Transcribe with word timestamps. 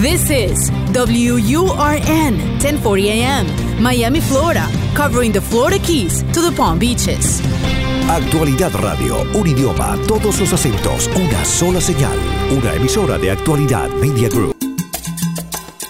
This 0.00 0.30
is 0.30 0.70
WURN 0.94 2.38
1040 2.58 3.10
AM, 3.10 3.46
Miami, 3.82 4.20
Florida, 4.22 4.66
covering 4.94 5.30
the 5.30 5.42
Florida 5.42 5.78
Keys 5.78 6.22
to 6.32 6.40
the 6.40 6.50
Palm 6.56 6.78
Beaches. 6.78 7.42
Actualidad 8.08 8.72
Radio, 8.80 9.20
un 9.34 9.46
idioma, 9.46 9.98
todos 10.08 10.40
los 10.40 10.54
acentos, 10.54 11.10
una 11.14 11.44
sola 11.44 11.82
señal. 11.82 12.16
Una 12.50 12.72
emisora 12.76 13.18
de 13.18 13.30
Actualidad 13.30 13.90
Media 13.90 14.30
Group. 14.30 14.56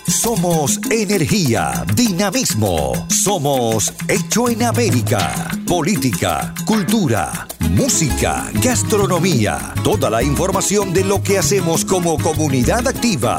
Somos 0.08 0.80
energía, 0.90 1.84
dinamismo. 1.94 3.06
Somos 3.08 3.94
hecho 4.08 4.48
en 4.48 4.64
América. 4.64 5.48
Política, 5.68 6.52
cultura, 6.66 7.46
música, 7.70 8.50
gastronomía. 8.54 9.72
Toda 9.84 10.10
la 10.10 10.20
información 10.20 10.92
de 10.92 11.04
lo 11.04 11.22
que 11.22 11.38
hacemos 11.38 11.84
como 11.84 12.18
comunidad 12.18 12.88
activa. 12.88 13.38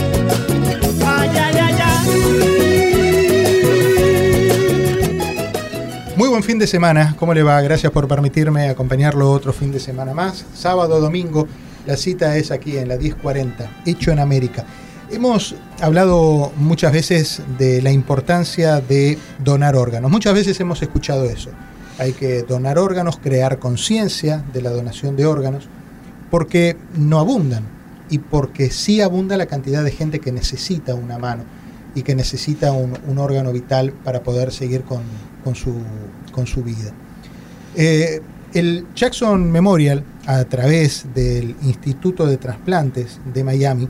Muy 6.21 6.29
buen 6.29 6.43
fin 6.43 6.59
de 6.59 6.67
semana, 6.67 7.15
¿cómo 7.17 7.33
le 7.33 7.41
va? 7.41 7.59
Gracias 7.61 7.91
por 7.91 8.07
permitirme 8.07 8.69
acompañarlo 8.69 9.31
otro 9.31 9.51
fin 9.53 9.71
de 9.71 9.79
semana 9.79 10.13
más. 10.13 10.45
Sábado, 10.53 10.99
domingo, 10.99 11.47
la 11.87 11.97
cita 11.97 12.37
es 12.37 12.51
aquí 12.51 12.77
en 12.77 12.89
la 12.89 12.97
1040, 12.97 13.81
Hecho 13.87 14.11
en 14.11 14.19
América. 14.19 14.63
Hemos 15.09 15.55
hablado 15.81 16.51
muchas 16.57 16.93
veces 16.93 17.41
de 17.57 17.81
la 17.81 17.91
importancia 17.91 18.81
de 18.81 19.17
donar 19.43 19.75
órganos. 19.75 20.11
Muchas 20.11 20.35
veces 20.35 20.59
hemos 20.59 20.83
escuchado 20.83 21.25
eso. 21.25 21.49
Hay 21.97 22.11
que 22.11 22.43
donar 22.43 22.77
órganos, 22.77 23.17
crear 23.17 23.57
conciencia 23.57 24.45
de 24.53 24.61
la 24.61 24.69
donación 24.69 25.15
de 25.15 25.25
órganos, 25.25 25.69
porque 26.29 26.77
no 26.95 27.17
abundan 27.17 27.63
y 28.11 28.19
porque 28.19 28.69
sí 28.69 29.01
abunda 29.01 29.37
la 29.37 29.47
cantidad 29.47 29.83
de 29.83 29.89
gente 29.89 30.19
que 30.19 30.31
necesita 30.31 30.93
una 30.93 31.17
mano 31.17 31.45
y 31.95 32.03
que 32.03 32.15
necesita 32.15 32.71
un, 32.71 33.17
órgano 33.17 33.51
vital 33.51 33.91
para 33.91 34.23
poder 34.23 34.51
seguir 34.51 34.83
con, 34.83 35.03
su, 35.55 35.75
con 36.31 36.47
su, 36.47 36.63
vida. 36.63 36.91
Eh, 37.75 38.21
el 38.53 38.85
Jackson 38.95 39.51
Memorial, 39.51 40.03
a 40.25 40.43
través 40.45 41.05
del 41.13 41.55
Instituto 41.63 42.25
de 42.25 42.37
Trasplantes 42.37 43.19
de 43.33 43.43
Miami, 43.43 43.87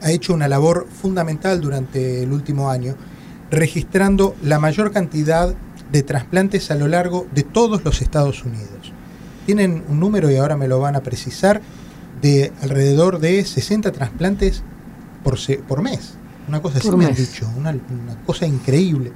ha 0.00 0.10
hecho 0.10 0.34
una 0.34 0.48
labor 0.48 0.86
fundamental 0.90 1.60
durante 1.60 2.22
el 2.22 2.32
último 2.32 2.70
año, 2.70 2.94
registrando 3.50 4.34
la 4.42 4.58
mayor 4.58 4.92
cantidad 4.92 5.54
de 5.92 6.02
trasplantes 6.02 6.70
a 6.70 6.74
lo 6.74 6.88
largo 6.88 7.26
de 7.34 7.42
todos 7.42 7.84
los 7.84 8.00
Estados 8.00 8.44
Unidos. 8.44 8.92
Tienen 9.46 9.84
un 9.88 10.00
número, 10.00 10.30
y 10.30 10.36
ahora 10.36 10.56
me 10.56 10.68
lo 10.68 10.80
van 10.80 10.96
a 10.96 11.02
precisar, 11.02 11.60
de 12.20 12.52
alrededor 12.62 13.18
de 13.18 13.44
60 13.44 13.92
trasplantes 13.92 14.62
por, 15.22 15.36
por 15.66 15.82
mes. 15.82 16.14
Una 16.48 16.62
cosa 16.62 16.78
así 16.78 16.90
me 16.92 17.06
han 17.06 17.14
dicho, 17.14 17.48
una, 17.56 17.70
una 17.70 18.16
cosa 18.24 18.46
increíble. 18.46 19.12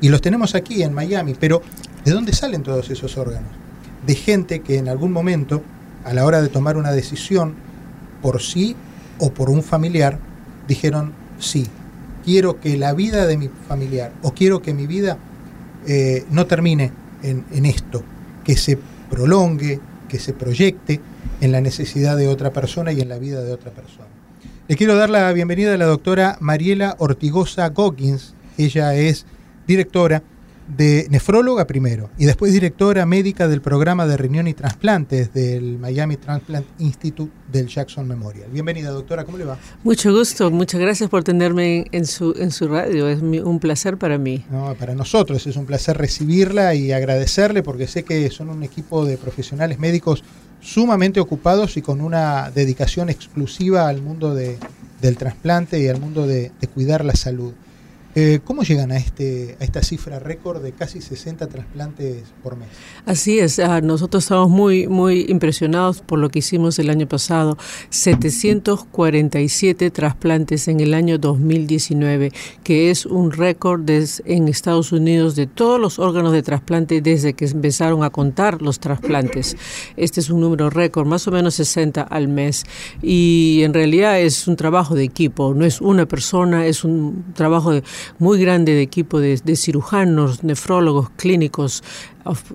Y 0.00 0.08
los 0.08 0.20
tenemos 0.20 0.54
aquí 0.54 0.82
en 0.82 0.92
Miami, 0.92 1.34
pero 1.38 1.62
¿de 2.04 2.12
dónde 2.12 2.32
salen 2.32 2.62
todos 2.62 2.90
esos 2.90 3.16
órganos? 3.16 3.64
de 4.06 4.14
gente 4.14 4.60
que 4.60 4.78
en 4.78 4.88
algún 4.88 5.12
momento, 5.12 5.62
a 6.04 6.12
la 6.12 6.24
hora 6.24 6.42
de 6.42 6.48
tomar 6.48 6.76
una 6.76 6.92
decisión 6.92 7.54
por 8.22 8.42
sí 8.42 8.76
o 9.18 9.32
por 9.32 9.50
un 9.50 9.62
familiar, 9.62 10.18
dijeron, 10.68 11.12
sí, 11.38 11.66
quiero 12.24 12.60
que 12.60 12.76
la 12.76 12.92
vida 12.92 13.26
de 13.26 13.36
mi 13.36 13.50
familiar 13.68 14.12
o 14.22 14.32
quiero 14.32 14.62
que 14.62 14.74
mi 14.74 14.86
vida 14.86 15.18
eh, 15.86 16.24
no 16.30 16.46
termine 16.46 16.92
en, 17.22 17.44
en 17.52 17.66
esto, 17.66 18.02
que 18.44 18.56
se 18.56 18.78
prolongue, 19.10 19.80
que 20.08 20.18
se 20.18 20.32
proyecte 20.32 21.00
en 21.40 21.52
la 21.52 21.60
necesidad 21.60 22.16
de 22.16 22.28
otra 22.28 22.52
persona 22.52 22.92
y 22.92 23.00
en 23.00 23.08
la 23.08 23.18
vida 23.18 23.42
de 23.42 23.52
otra 23.52 23.70
persona. 23.70 24.08
Le 24.68 24.76
quiero 24.76 24.96
dar 24.96 25.10
la 25.10 25.30
bienvenida 25.32 25.74
a 25.74 25.76
la 25.76 25.84
doctora 25.84 26.38
Mariela 26.40 26.96
Ortigosa 26.98 27.68
Goggins. 27.68 28.34
Ella 28.56 28.94
es 28.94 29.26
directora 29.66 30.22
de 30.76 31.06
nefróloga 31.10 31.66
primero 31.66 32.10
y 32.16 32.24
después 32.24 32.52
directora 32.52 33.04
médica 33.04 33.48
del 33.48 33.60
programa 33.60 34.06
de 34.06 34.16
riñón 34.16 34.48
y 34.48 34.54
trasplantes 34.54 35.32
del 35.34 35.78
Miami 35.78 36.16
Transplant 36.16 36.66
Institute 36.78 37.30
del 37.52 37.66
Jackson 37.68 38.08
Memorial. 38.08 38.48
Bienvenida, 38.50 38.90
doctora, 38.90 39.24
¿cómo 39.24 39.36
le 39.36 39.44
va? 39.44 39.58
Mucho 39.82 40.12
gusto, 40.12 40.50
muchas 40.50 40.80
gracias 40.80 41.10
por 41.10 41.22
tenerme 41.22 41.86
en 41.92 42.06
su, 42.06 42.34
en 42.38 42.50
su 42.50 42.68
radio, 42.68 43.08
es 43.08 43.20
un 43.20 43.60
placer 43.60 43.98
para 43.98 44.16
mí. 44.16 44.44
No, 44.50 44.74
para 44.74 44.94
nosotros 44.94 45.46
es 45.46 45.56
un 45.56 45.66
placer 45.66 45.98
recibirla 45.98 46.74
y 46.74 46.92
agradecerle 46.92 47.62
porque 47.62 47.86
sé 47.86 48.02
que 48.02 48.30
son 48.30 48.48
un 48.48 48.62
equipo 48.62 49.04
de 49.04 49.18
profesionales 49.18 49.78
médicos 49.78 50.24
sumamente 50.60 51.20
ocupados 51.20 51.76
y 51.76 51.82
con 51.82 52.00
una 52.00 52.50
dedicación 52.50 53.10
exclusiva 53.10 53.86
al 53.86 54.00
mundo 54.00 54.34
de, 54.34 54.56
del 55.02 55.18
trasplante 55.18 55.78
y 55.78 55.88
al 55.88 56.00
mundo 56.00 56.26
de 56.26 56.52
cuidar 56.72 57.04
la 57.04 57.14
salud. 57.14 57.52
Eh, 58.16 58.38
¿Cómo 58.44 58.62
llegan 58.62 58.92
a, 58.92 58.96
este, 58.96 59.56
a 59.58 59.64
esta 59.64 59.82
cifra 59.82 60.20
récord 60.20 60.62
de 60.62 60.70
casi 60.70 61.00
60 61.00 61.48
trasplantes 61.48 62.22
por 62.44 62.56
mes? 62.56 62.68
Así 63.06 63.40
es, 63.40 63.58
ah, 63.58 63.80
nosotros 63.80 64.22
estamos 64.22 64.50
muy, 64.50 64.86
muy 64.86 65.26
impresionados 65.28 66.00
por 66.00 66.20
lo 66.20 66.28
que 66.28 66.38
hicimos 66.38 66.78
el 66.78 66.90
año 66.90 67.08
pasado. 67.08 67.58
747 67.90 69.90
trasplantes 69.90 70.68
en 70.68 70.78
el 70.78 70.94
año 70.94 71.18
2019, 71.18 72.30
que 72.62 72.90
es 72.90 73.04
un 73.04 73.32
récord 73.32 73.82
en 73.88 74.46
Estados 74.46 74.92
Unidos 74.92 75.34
de 75.34 75.48
todos 75.48 75.80
los 75.80 75.98
órganos 75.98 76.30
de 76.32 76.44
trasplante 76.44 77.00
desde 77.00 77.34
que 77.34 77.46
empezaron 77.46 78.04
a 78.04 78.10
contar 78.10 78.62
los 78.62 78.78
trasplantes. 78.78 79.56
Este 79.96 80.20
es 80.20 80.30
un 80.30 80.40
número 80.40 80.70
récord, 80.70 81.08
más 81.08 81.26
o 81.26 81.32
menos 81.32 81.54
60 81.54 82.02
al 82.02 82.28
mes. 82.28 82.62
Y 83.02 83.62
en 83.64 83.74
realidad 83.74 84.20
es 84.20 84.46
un 84.46 84.54
trabajo 84.54 84.94
de 84.94 85.02
equipo, 85.02 85.52
no 85.52 85.64
es 85.64 85.80
una 85.80 86.06
persona, 86.06 86.64
es 86.66 86.84
un 86.84 87.24
trabajo 87.34 87.72
de 87.72 87.82
muy 88.18 88.40
grande 88.40 88.74
de 88.74 88.82
equipo 88.82 89.20
de, 89.20 89.36
de 89.36 89.56
cirujanos, 89.56 90.44
nefrólogos, 90.44 91.10
clínicos, 91.10 91.82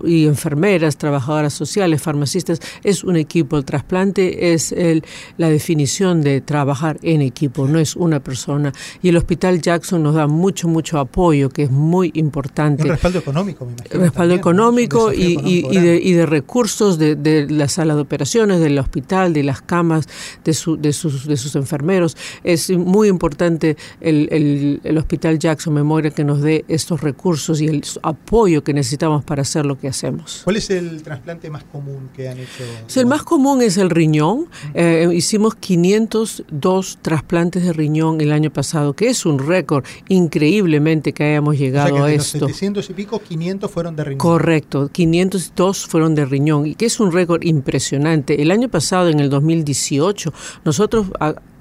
y 0.04 0.26
enfermeras, 0.26 0.96
trabajadoras 0.96 1.52
sociales, 1.52 2.02
farmacistas, 2.02 2.60
es 2.82 3.04
un 3.04 3.16
equipo. 3.16 3.56
El 3.56 3.64
trasplante 3.64 4.52
es 4.52 4.72
el, 4.72 5.04
la 5.36 5.48
definición 5.48 6.22
de 6.22 6.40
trabajar 6.40 6.98
en 7.02 7.22
equipo, 7.22 7.66
no 7.66 7.78
es 7.78 7.96
una 7.96 8.20
persona. 8.20 8.72
Y 9.02 9.08
el 9.08 9.16
Hospital 9.16 9.60
Jackson 9.60 10.02
nos 10.02 10.14
da 10.14 10.26
mucho, 10.26 10.68
mucho 10.68 10.98
apoyo, 10.98 11.48
que 11.48 11.64
es 11.64 11.70
muy 11.70 12.10
importante. 12.14 12.82
Un 12.84 12.90
respaldo 12.90 13.18
económico, 13.18 13.64
me 13.64 13.72
imagino. 13.72 14.00
Respaldo 14.00 14.34
económico 14.34 15.12
y, 15.12 15.38
y, 15.44 15.78
de, 15.78 16.00
y, 16.02 16.12
de, 16.12 16.26
recursos 16.26 16.98
de, 16.98 17.16
de, 17.16 17.48
la 17.48 17.68
sala 17.68 17.94
de 17.94 18.00
operaciones, 18.00 18.60
del 18.60 18.78
hospital, 18.78 19.32
de 19.32 19.42
las 19.42 19.62
camas, 19.62 20.08
de, 20.44 20.54
su, 20.54 20.76
de, 20.76 20.92
sus, 20.92 21.26
de 21.26 21.36
sus 21.36 21.54
enfermeros. 21.56 22.16
Es 22.44 22.70
muy 22.70 23.08
importante 23.08 23.76
el, 24.00 24.28
el, 24.30 24.80
el 24.84 24.98
Hospital 24.98 25.38
Jackson 25.38 25.74
Memorial 25.74 26.12
que 26.12 26.24
nos 26.24 26.40
dé 26.40 26.64
estos 26.68 27.00
recursos 27.00 27.60
y 27.60 27.66
el 27.66 27.82
apoyo 28.02 28.62
que 28.64 28.74
necesitamos 28.74 29.24
para 29.24 29.42
hacer 29.42 29.59
lo 29.64 29.78
que 29.78 29.88
hacemos. 29.88 30.42
¿Cuál 30.44 30.56
es 30.56 30.70
el 30.70 31.02
trasplante 31.02 31.50
más 31.50 31.64
común 31.64 32.10
que 32.14 32.28
han 32.28 32.38
hecho? 32.38 32.64
el 33.00 33.06
más 33.06 33.22
común 33.22 33.62
es 33.62 33.76
el 33.76 33.90
riñón. 33.90 34.46
Eh, 34.74 35.08
hicimos 35.12 35.54
502 35.54 36.98
trasplantes 37.02 37.64
de 37.64 37.72
riñón 37.72 38.20
el 38.20 38.32
año 38.32 38.50
pasado, 38.50 38.94
que 38.94 39.08
es 39.08 39.26
un 39.26 39.38
récord 39.38 39.84
increíblemente 40.08 41.12
que 41.12 41.24
hayamos 41.24 41.58
llegado 41.58 41.86
o 41.86 41.88
sea 41.88 41.96
que 41.98 42.02
a 42.02 42.06
de 42.06 42.14
esto. 42.16 42.38
Los 42.38 42.50
700 42.50 42.90
y 42.90 42.92
pico, 42.94 43.20
500 43.20 43.70
fueron 43.70 43.96
de 43.96 44.04
riñón. 44.04 44.18
Correcto, 44.18 44.88
502 44.92 45.86
fueron 45.86 46.14
de 46.14 46.24
riñón 46.24 46.66
y 46.66 46.74
que 46.74 46.86
es 46.86 47.00
un 47.00 47.12
récord 47.12 47.42
impresionante. 47.42 48.42
El 48.42 48.50
año 48.50 48.68
pasado, 48.68 49.08
en 49.08 49.20
el 49.20 49.30
2018, 49.30 50.32
nosotros 50.64 51.06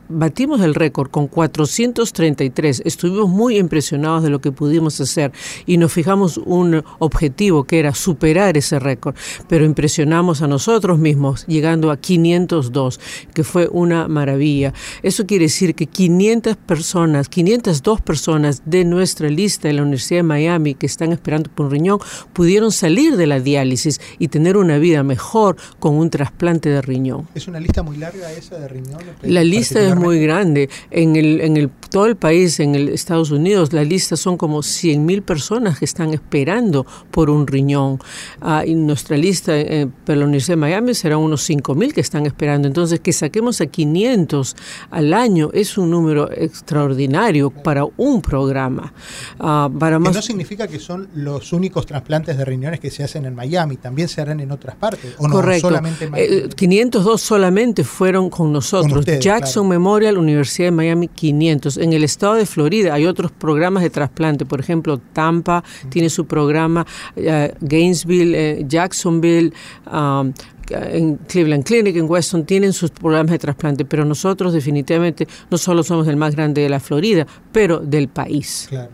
batimos 0.09 0.61
el 0.61 0.75
récord 0.75 1.09
con 1.09 1.27
433. 1.27 2.81
Estuvimos 2.85 3.29
muy 3.29 3.57
impresionados 3.57 4.23
de 4.23 4.29
lo 4.29 4.41
que 4.41 4.51
pudimos 4.51 5.00
hacer 5.00 5.31
y 5.65 5.77
nos 5.77 5.94
fijamos 5.94 6.38
un 6.38 6.83
objetivo 6.97 7.63
que 7.63 7.79
era 7.79 7.94
superar 7.94 8.57
ese 8.57 8.79
récord, 8.79 9.15
pero 9.47 9.65
impresionamos 9.65 10.41
a 10.41 10.47
nosotros 10.47 11.00
mismos 11.00 11.45
llegando 11.47 11.91
a 11.91 11.97
502, 11.97 13.00
que 13.33 13.44
fue 13.44 13.69
una 13.71 14.07
maravilla. 14.07 14.73
Eso 15.03 15.25
quiere 15.25 15.45
decir 15.45 15.75
que 15.75 15.85
500 15.85 16.57
personas, 16.57 17.29
502 17.29 18.01
personas 18.01 18.63
de 18.65 18.83
nuestra 18.85 19.29
lista 19.29 19.67
de 19.67 19.75
la 19.75 19.83
Universidad 19.83 20.19
de 20.19 20.23
Miami 20.23 20.73
que 20.73 20.88
están 20.88 21.11
esperando 21.11 21.50
por 21.51 21.67
un 21.67 21.71
riñón 21.71 22.00
pudieron 22.33 22.71
salir 22.71 23.15
de 23.15 23.27
la 23.27 23.39
diálisis 23.39 24.01
y 24.17 24.29
tener 24.29 24.57
una 24.57 24.77
vida 24.77 25.03
mejor 25.03 25.56
con 25.79 25.95
un 25.95 26.09
trasplante 26.09 26.69
de 26.69 26.81
riñón. 26.81 27.27
¿Es 27.35 27.47
una 27.47 27.59
lista 27.59 27.83
muy 27.83 27.97
larga 27.97 28.31
esa 28.31 28.57
de 28.57 28.67
riñón? 28.67 29.01
La 29.21 29.44
lista 29.44 29.79
es 29.79 29.99
muy 30.00 30.19
grande. 30.22 30.69
En 30.92 31.16
el, 31.16 31.42
en 31.42 31.57
el 31.57 31.69
todo 31.90 32.06
el 32.06 32.16
país, 32.16 32.60
en 32.60 32.75
el 32.75 32.90
Estados 32.90 33.31
Unidos, 33.31 33.74
la 33.74 33.84
lista 33.84 34.16
son 34.16 34.38
como 34.38 34.60
100.000 34.60 35.24
personas 35.24 35.80
que 35.80 35.86
están 35.86 36.13
esperando 36.13 36.86
por 37.12 37.30
un 37.30 37.48
riñón. 37.48 38.00
Ah, 38.42 38.63
y 38.66 38.75
nuestra 38.75 39.18
lista 39.18 39.57
eh, 39.57 39.88
para 40.06 40.19
la 40.19 40.25
Universidad 40.25 40.54
de 40.54 40.62
Miami 40.62 40.94
será 40.94 41.18
unos 41.18 41.50
5.000 41.50 41.94
que 41.94 42.01
están 42.01 42.25
esperando. 42.25 42.68
Entonces, 42.68 43.00
que 43.00 43.12
saquemos 43.12 43.60
a 43.62 43.66
500 43.66 44.56
al 44.92 45.13
año 45.13 45.50
es 45.54 45.78
un 45.78 45.90
número 45.90 46.31
extraordinario 46.31 47.50
para 47.50 47.86
un 47.98 48.22
programa. 48.22 48.94
Ah, 49.40 49.69
para 49.80 49.98
más... 50.00 50.13
no 50.13 50.22
significa 50.22 50.68
que 50.68 50.80
son 50.80 51.10
los 51.16 51.54
únicos 51.54 51.86
trasplantes 51.86 52.38
de 52.38 52.45
riñones 52.45 52.80
que 52.80 52.92
se 52.92 53.04
hacen 53.04 53.25
en 53.25 53.34
Miami, 53.34 53.78
también 53.78 54.07
se 54.07 54.22
harán 54.22 54.40
en 54.40 54.52
otras 54.52 54.75
partes. 54.75 55.16
¿o 55.18 55.28
no? 55.28 55.34
Correcto. 55.34 55.69
Solamente 55.69 56.06
en 56.06 56.12
Miami? 56.12 56.50
502 56.56 57.22
eh, 57.22 57.25
solamente 57.25 57.84
fueron 57.84 58.30
con 58.30 58.54
nosotros. 58.54 59.06
Jackson 59.19 59.68
Memorial, 59.68 59.88
Universidad 59.97 60.68
de 60.68 60.71
Miami, 60.71 61.07
500 61.07 61.77
en 61.77 61.94
el 61.94 62.03
estado 62.03 62.36
de 62.36 62.45
Florida 62.45 62.94
hay 62.94 63.06
otros 63.06 63.31
programas 63.31 63.83
de 63.83 63.89
trasplante, 63.89 64.45
por 64.45 64.59
ejemplo, 64.59 65.00
Tampa 65.13 65.63
tiene 65.89 66.09
su 66.09 66.25
programa, 66.25 66.86
eh, 67.15 67.53
Gainesville, 67.62 68.36
eh, 68.36 68.65
Jacksonville, 68.68 69.53
um, 69.91 70.33
en 70.69 71.15
Cleveland 71.18 71.63
Clinic, 71.63 71.95
en 71.95 72.09
Weston, 72.09 72.45
tienen 72.45 72.74
sus 72.74 72.91
programas 72.91 73.31
de 73.31 73.39
trasplante, 73.39 73.86
pero 73.86 74.06
nosotros 74.06 74.53
definitivamente 74.53 75.27
no 75.50 75.57
solo 75.57 75.81
somos 75.81 76.07
el 76.07 76.15
más 76.15 76.35
grande 76.35 76.62
de 76.62 76.69
la 76.69 76.80
Florida, 76.80 77.25
pero 77.51 77.80
del 77.80 78.07
país. 78.07 78.68
Claro. 78.69 78.92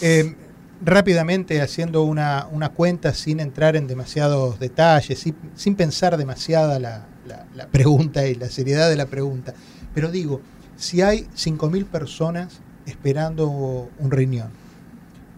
Eh, 0.00 0.34
rápidamente, 0.82 1.60
haciendo 1.60 2.04
una, 2.04 2.48
cuenta 2.74 3.12
sin 3.12 3.40
entrar 3.40 3.76
en 3.76 3.86
demasiados 3.86 4.58
detalles, 4.58 5.26
sin, 5.54 5.74
pensar 5.74 6.16
demasiada 6.16 6.78
la, 6.78 7.06
la 7.54 7.66
pregunta 7.66 8.26
y 8.26 8.34
la 8.34 8.48
seriedad 8.48 8.88
de 8.88 8.96
la 8.96 9.06
pregunta, 9.06 9.52
pero 9.94 10.10
digo, 10.10 10.40
si 10.76 11.02
hay 11.02 11.26
5.000 11.36 11.84
personas 11.86 12.60
esperando 12.86 13.48
un 13.98 14.10
riñón, 14.10 14.50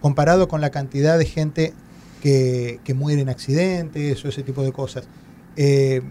comparado 0.00 0.48
con 0.48 0.60
la 0.60 0.70
cantidad 0.70 1.18
de 1.18 1.24
gente 1.26 1.74
que, 2.22 2.80
muere 2.94 3.22
en 3.22 3.28
accidentes 3.28 4.24
o 4.24 4.28
ese 4.28 4.42
tipo 4.42 4.62
de 4.62 4.72
cosas, 4.72 5.04
eh, 5.56 6.02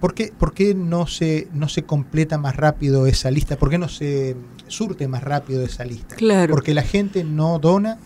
¿por, 0.00 0.14
qué, 0.14 0.32
¿por, 0.36 0.54
qué, 0.54 0.74
no 0.74 1.06
se, 1.06 1.48
no 1.52 1.68
se 1.68 1.82
completa 1.82 2.38
más 2.38 2.56
rápido 2.56 3.06
esa 3.06 3.30
lista? 3.30 3.56
¿Por 3.56 3.70
qué 3.70 3.78
no 3.78 3.88
se 3.88 4.36
surte 4.68 5.08
más 5.08 5.22
rápido 5.22 5.62
esa 5.62 5.84
lista? 5.84 6.16
Claro. 6.16 6.54
Porque 6.54 6.74
la 6.74 6.82
gente 6.82 7.24
no 7.24 7.58
dona 7.58 7.98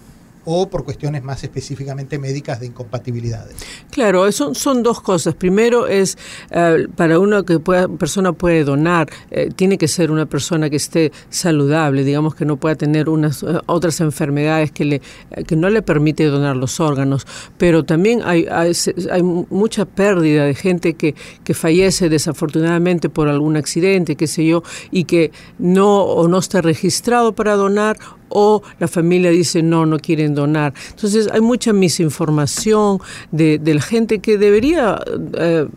o 0.44 0.68
por 0.68 0.84
cuestiones 0.84 1.22
más 1.22 1.42
específicamente 1.44 2.18
médicas 2.18 2.60
de 2.60 2.66
incompatibilidades. 2.66 3.56
Claro, 3.90 4.30
son, 4.32 4.54
son 4.54 4.82
dos 4.82 5.00
cosas. 5.00 5.34
Primero 5.34 5.86
es, 5.86 6.16
eh, 6.50 6.86
para 6.96 7.18
una 7.18 7.42
que 7.42 7.58
pueda, 7.58 7.88
persona 7.88 8.32
puede 8.32 8.64
donar, 8.64 9.08
eh, 9.30 9.50
tiene 9.54 9.78
que 9.78 9.88
ser 9.88 10.10
una 10.10 10.26
persona 10.26 10.70
que 10.70 10.76
esté 10.76 11.12
saludable, 11.28 12.04
digamos 12.04 12.34
que 12.34 12.44
no 12.44 12.56
pueda 12.56 12.74
tener 12.74 13.08
unas 13.08 13.42
eh, 13.42 13.46
otras 13.66 14.00
enfermedades 14.00 14.72
que, 14.72 14.84
le, 14.84 15.02
que 15.46 15.56
no 15.56 15.68
le 15.70 15.82
permite 15.82 16.24
donar 16.24 16.56
los 16.56 16.80
órganos. 16.80 17.26
Pero 17.58 17.84
también 17.84 18.22
hay, 18.24 18.46
hay, 18.50 18.72
hay 19.10 19.22
mucha 19.22 19.84
pérdida 19.84 20.44
de 20.44 20.54
gente 20.54 20.94
que, 20.94 21.14
que 21.44 21.54
fallece 21.54 22.08
desafortunadamente 22.08 23.08
por 23.08 23.28
algún 23.28 23.56
accidente, 23.56 24.16
qué 24.16 24.26
sé 24.26 24.46
yo, 24.46 24.62
y 24.90 25.04
que 25.04 25.32
no 25.58 26.02
o 26.02 26.28
no 26.28 26.38
está 26.38 26.60
registrado 26.62 27.32
para 27.32 27.56
donar 27.56 27.98
o 28.30 28.62
la 28.78 28.88
familia 28.88 29.30
dice 29.30 29.62
no, 29.62 29.84
no 29.86 29.98
quieren 29.98 30.34
donar. 30.34 30.72
Entonces 30.90 31.28
hay 31.32 31.40
mucha 31.40 31.72
misinformación 31.72 32.98
de, 33.30 33.60
la 33.62 33.82
gente 33.82 34.20
que 34.20 34.38
debería... 34.38 34.98
Eh, 35.34 35.68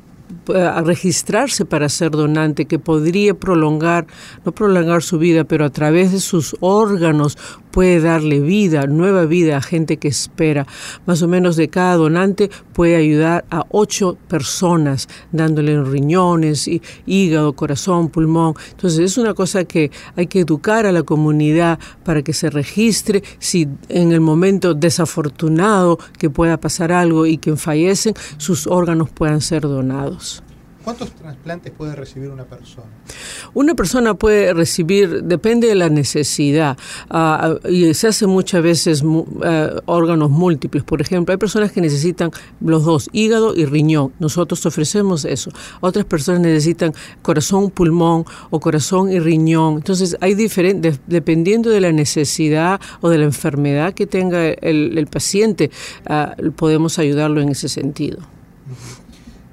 registrarse 0.45 1.66
para 1.66 1.90
ser 1.90 2.12
donante, 2.12 2.66
que 2.66 2.80
podría 2.80 3.34
prolongar, 3.34 4.07
no 4.45 4.51
prolongar 4.51 5.04
su 5.04 5.18
vida, 5.18 5.44
pero 5.44 5.66
a 5.66 5.69
través 5.69 6.12
de 6.12 6.19
sus 6.19 6.56
órganos 6.60 7.38
puede 7.74 8.00
darle 8.00 8.40
vida, 8.40 8.86
nueva 8.86 9.25
vida 9.25 9.57
a 9.57 9.62
gente 9.62 9.98
que 9.98 10.07
espera. 10.07 10.68
Más 11.07 11.24
o 11.24 11.28
menos 11.28 11.56
de 11.56 11.69
cada 11.69 11.95
donante 11.95 12.51
puede 12.72 12.95
ayudar 12.95 13.45
a 13.50 13.66
ocho 13.72 14.16
personas, 14.28 15.10
dándole 15.31 15.81
riñones, 15.84 16.69
hígado, 17.07 17.54
corazón, 17.54 18.10
pulmón. 18.10 18.54
Entonces 18.69 19.00
es 19.00 19.18
una 19.18 19.34
cosa 19.34 19.66
que 19.66 19.92
hay 20.16 20.28
que 20.28 20.42
educar 20.42 20.86
a 20.86 20.92
la 20.92 21.01
comunidad 21.01 21.80
para 22.06 22.22
que 22.22 22.34
se 22.34 22.51
registre 22.51 23.24
si 23.39 23.68
en 23.89 24.12
el 24.12 24.22
momento 24.22 24.75
desafortunado 24.75 25.98
que 26.19 26.30
pueda 26.30 26.57
pasar 26.57 26.92
algo 26.92 27.25
y 27.25 27.38
que 27.38 27.56
fallecen, 27.56 28.13
sus 28.38 28.68
órganos 28.68 29.10
puedan 29.10 29.42
ser 29.42 29.63
donados. 29.63 30.32
¿Cuántos 30.83 31.12
trasplantes 31.12 31.71
puede 31.71 31.95
recibir 31.95 32.30
una 32.30 32.44
persona? 32.44 32.88
Una 33.53 33.74
persona 33.74 34.15
puede 34.15 34.53
recibir, 34.53 35.24
depende 35.24 35.68
de 35.68 35.75
la 35.75 35.88
necesidad, 35.88 36.77
ah, 37.09 37.56
y 37.69 37.94
se 37.94 38.07
hace 38.07 38.27
muchas 38.27 38.62
veces 38.62 39.03
eh, 39.45 39.69
órganos 39.85 40.30
múltiples. 40.30 40.83
Por 40.83 41.00
ejemplo, 41.01 41.31
hay 41.31 41.38
personas 41.38 41.71
que 41.71 41.80
necesitan 41.80 42.31
los 42.59 42.83
dos, 42.83 43.09
hígado 43.13 43.56
y 43.56 43.65
riñón. 43.65 44.12
Nosotros 44.19 44.65
ofrecemos 44.65 45.24
eso. 45.24 45.51
Otras 45.80 46.03
personas 46.03 46.41
necesitan 46.41 46.94
corazón, 47.21 47.69
pulmón 47.69 48.25
o 48.50 48.59
corazón 48.59 49.09
y 49.09 49.19
riñón. 49.19 49.75
Entonces, 49.75 50.18
hay 50.19 50.33
diferentes, 50.36 51.00
dependiendo 51.07 51.69
de 51.69 51.79
la 51.79 51.94
necesidad 51.94 52.81
o 53.00 53.09
de 53.09 53.19
la 53.19 53.25
enfermedad 53.25 53.94
que 53.94 54.06
tenga 54.06 54.50
el, 54.50 55.07
paciente, 55.09 55.71
ah, 56.07 56.36
podemos 56.56 57.00
ayudarlo 57.00 57.39
en 57.39 57.50
ese 57.50 57.69
sentido. 57.69 58.32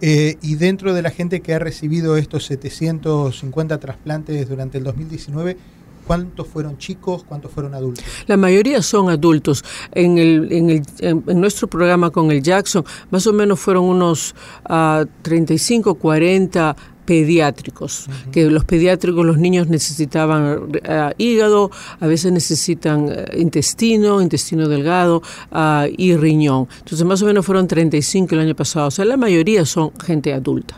Eh, 0.00 0.37
y 0.43 0.55
dentro 0.55 0.94
de 0.94 1.02
la 1.02 1.11
gente 1.11 1.41
que 1.41 1.55
ha 1.55 1.58
recibido 1.58 2.17
estos 2.17 2.47
750 2.47 3.79
trasplantes 3.79 4.49
durante 4.49 4.79
el 4.79 4.85
2019, 4.85 5.56
¿Cuántos 6.06 6.49
fueron 6.49 6.76
chicos? 6.76 7.23
¿Cuántos 7.23 7.52
fueron 7.52 7.73
adultos? 7.73 8.05
La 8.26 8.37
mayoría 8.37 8.82
son 8.82 9.11
adultos. 9.11 9.64
En, 9.93 10.19
el, 10.19 10.50
en, 10.50 10.70
el, 10.70 10.82
en 10.99 11.41
nuestro 11.41 11.69
programa 11.69 12.11
con 12.11 12.32
el 12.32 12.43
Jackson, 12.43 12.85
más 13.12 13.29
o 13.29 13.32
menos 13.32 13.61
fueron 13.61 13.85
unos 13.85 14.35
35, 15.23 15.91
ah, 15.91 15.94
40 15.94 16.76
pediátricos, 17.05 18.06
que 18.32 18.50
los 18.50 18.64
pediátricos, 18.64 19.25
los 19.25 19.38
niños 19.38 19.69
necesitaban 19.69 20.70
eh, 20.82 21.12
hígado, 21.19 21.70
a 21.99 22.06
veces 22.06 22.32
necesitan 22.32 23.08
eh, 23.11 23.25
intestino, 23.37 24.20
intestino 24.20 24.69
delgado 24.69 25.23
ah, 25.50 25.87
y 25.97 26.17
riñón. 26.17 26.69
Entonces 26.79 27.06
más 27.06 27.23
o 27.23 27.26
menos 27.26 27.44
fueron 27.44 27.67
35 27.67 28.35
el 28.35 28.41
año 28.41 28.55
pasado, 28.55 28.88
o 28.88 28.91
sea, 28.91 29.05
la 29.05 29.17
mayoría 29.17 29.64
son 29.64 29.93
gente 29.99 30.32
adulta. 30.32 30.76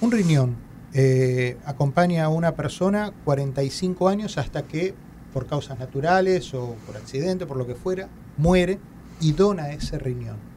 Un 0.00 0.10
riñón 0.10 0.56
eh, 0.92 1.56
acompaña 1.64 2.24
a 2.24 2.28
una 2.28 2.54
persona 2.54 3.12
45 3.24 4.08
años 4.08 4.38
hasta 4.38 4.62
que 4.62 4.94
por 5.32 5.46
causas 5.46 5.78
naturales 5.78 6.54
o 6.54 6.76
por 6.86 6.96
accidente, 6.96 7.46
por 7.46 7.56
lo 7.56 7.66
que 7.66 7.74
fuera, 7.74 8.08
muere 8.36 8.78
y 9.20 9.32
dona 9.32 9.72
ese 9.72 9.98
riñón. 9.98 10.53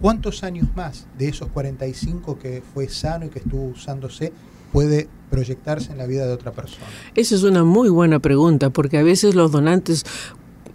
¿Cuántos 0.00 0.44
años 0.44 0.68
más 0.76 1.06
de 1.18 1.28
esos 1.28 1.48
45 1.48 2.38
que 2.38 2.62
fue 2.74 2.88
sano 2.88 3.26
y 3.26 3.28
que 3.28 3.38
estuvo 3.38 3.64
usándose 3.64 4.32
puede 4.72 5.08
proyectarse 5.30 5.92
en 5.92 5.98
la 5.98 6.06
vida 6.06 6.26
de 6.26 6.32
otra 6.32 6.52
persona? 6.52 6.84
Esa 7.14 7.34
es 7.34 7.42
una 7.44 7.64
muy 7.64 7.88
buena 7.88 8.18
pregunta, 8.18 8.70
porque 8.70 8.98
a 8.98 9.02
veces 9.02 9.34
los 9.34 9.52
donantes 9.52 10.04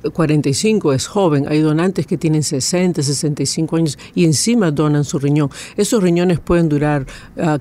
45 0.09 0.93
es 0.93 1.07
joven, 1.07 1.45
hay 1.47 1.59
donantes 1.59 2.07
que 2.07 2.17
tienen 2.17 2.43
60, 2.43 3.01
65 3.03 3.75
años 3.75 3.97
y 4.15 4.25
encima 4.25 4.71
donan 4.71 5.03
su 5.03 5.19
riñón. 5.19 5.49
Esos 5.77 6.01
riñones 6.01 6.39
pueden 6.39 6.69
durar 6.69 7.05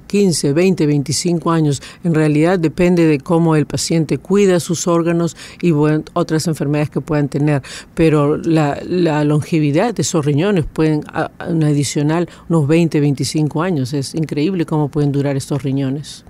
15, 0.06 0.52
20, 0.52 0.86
25 0.86 1.50
años. 1.50 1.82
En 2.04 2.14
realidad 2.14 2.58
depende 2.58 3.06
de 3.06 3.18
cómo 3.18 3.56
el 3.56 3.66
paciente 3.66 4.18
cuida 4.18 4.60
sus 4.60 4.86
órganos 4.86 5.36
y 5.60 5.72
otras 5.72 6.46
enfermedades 6.46 6.90
que 6.90 7.00
puedan 7.00 7.28
tener. 7.28 7.62
Pero 7.94 8.36
la, 8.36 8.80
longevidad 9.24 9.94
de 9.94 10.02
esos 10.02 10.24
riñones 10.24 10.64
pueden, 10.64 11.02
un 11.48 11.64
adicional, 11.64 12.28
unos 12.48 12.66
20, 12.66 13.00
25 13.00 13.62
años. 13.62 13.92
Es 13.92 14.14
increíble 14.14 14.66
cómo 14.66 14.88
pueden 14.88 15.12
durar 15.12 15.36
estos 15.36 15.62
riñones. 15.62 16.24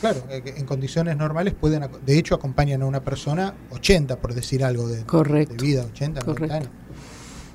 Claro, 0.00 0.22
eh, 0.30 0.42
en 0.56 0.64
condiciones 0.64 1.16
normales 1.16 1.54
pueden, 1.54 1.84
de 2.04 2.18
hecho, 2.18 2.34
acompañan 2.34 2.82
a 2.82 2.86
una 2.86 3.00
persona 3.00 3.54
80, 3.70 4.16
por 4.16 4.34
decir 4.34 4.64
algo, 4.64 4.88
de, 4.88 5.04
vida, 5.60 5.84
80, 5.84 6.20
90 6.20 6.54
años. 6.54 6.68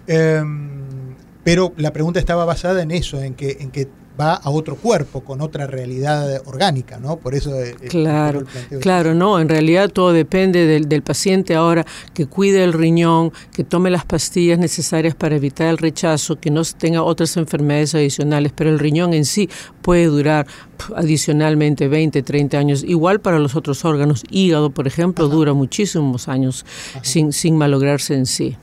Em, 0.07 1.15
pero 1.43 1.73
la 1.77 1.93
pregunta 1.93 2.19
estaba 2.19 2.45
basada 2.45 2.81
en 2.81 2.91
eso, 2.91 3.21
en 3.21 3.35
que, 3.35 3.57
en 3.59 3.71
que 3.71 3.87
va 4.19 4.35
a 4.35 4.49
otro 4.49 4.75
cuerpo 4.75 5.21
con 5.21 5.41
otra 5.41 5.67
realidad 5.67 6.41
orgánica, 6.45 6.99
¿no? 6.99 7.17
Por 7.17 7.35
eso 7.35 7.51
claro, 7.89 8.43
claro, 8.81 9.13
no, 9.13 9.39
en 9.39 9.49
realidad 9.49 9.89
todo 9.89 10.13
depende 10.13 10.65
del, 10.65 10.87
del, 10.87 11.01
paciente 11.01 11.55
ahora 11.55 11.85
que 12.13 12.27
cuide 12.27 12.63
el 12.63 12.73
riñón, 12.73 13.31
que 13.53 13.63
tome 13.63 13.89
las 13.89 14.05
pastillas 14.05 14.59
necesarias 14.59 15.15
para 15.15 15.35
evitar 15.35 15.67
el 15.67 15.77
rechazo, 15.77 16.39
que 16.39 16.51
no 16.51 16.63
tenga 16.63 17.03
otras 17.03 17.35
enfermedades 17.37 17.95
adicionales, 17.95 18.51
pero 18.55 18.69
el 18.69 18.79
riñón 18.79 19.13
en 19.13 19.25
sí 19.25 19.49
puede 19.81 20.05
durar 20.05 20.47
adicionalmente 20.95 21.87
20, 21.87 22.21
30 22.21 22.57
años, 22.57 22.83
igual 22.83 23.19
para 23.19 23.39
los 23.39 23.55
otros 23.55 23.83
órganos, 23.85 24.23
hígado, 24.29 24.69
por 24.69 24.87
ejemplo, 24.87 25.27
dura 25.27 25.53
muchísimos 25.53 26.27
años 26.27 26.65
sin, 27.01 27.33
sin 27.33 27.57
malograrse 27.57 28.13
en 28.13 28.25
sí. 28.25 28.57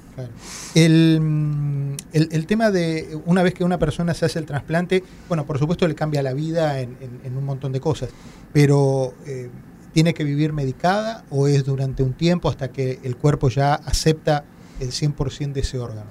El, 0.74 1.96
el, 2.12 2.46
tema 2.46 2.70
de 2.70 3.18
una 3.26 3.42
vez 3.42 3.54
que 3.54 3.64
una 3.64 3.78
persona 3.78 4.14
se 4.14 4.26
hace 4.26 4.38
el 4.38 4.46
trasplante, 4.46 5.02
bueno, 5.28 5.46
por 5.46 5.58
supuesto 5.58 5.86
le 5.86 5.94
cambia 5.94 6.22
la 6.22 6.32
vida 6.32 6.80
en, 6.80 6.96
un 7.36 7.44
montón 7.44 7.72
de 7.72 7.80
cosas, 7.80 8.10
pero 8.52 9.14
eh, 9.26 9.50
tiene 9.92 10.14
que 10.14 10.24
vivir 10.24 10.52
medicada 10.52 11.24
o 11.30 11.46
es 11.48 11.64
durante 11.64 12.02
un 12.02 12.12
tiempo 12.12 12.48
hasta 12.48 12.70
que 12.70 13.00
el 13.02 13.16
cuerpo 13.16 13.48
ya 13.48 13.74
acepta 13.74 14.44
el 14.80 14.90
100% 14.90 15.52
de 15.52 15.60
ese 15.60 15.78
órgano. 15.78 16.10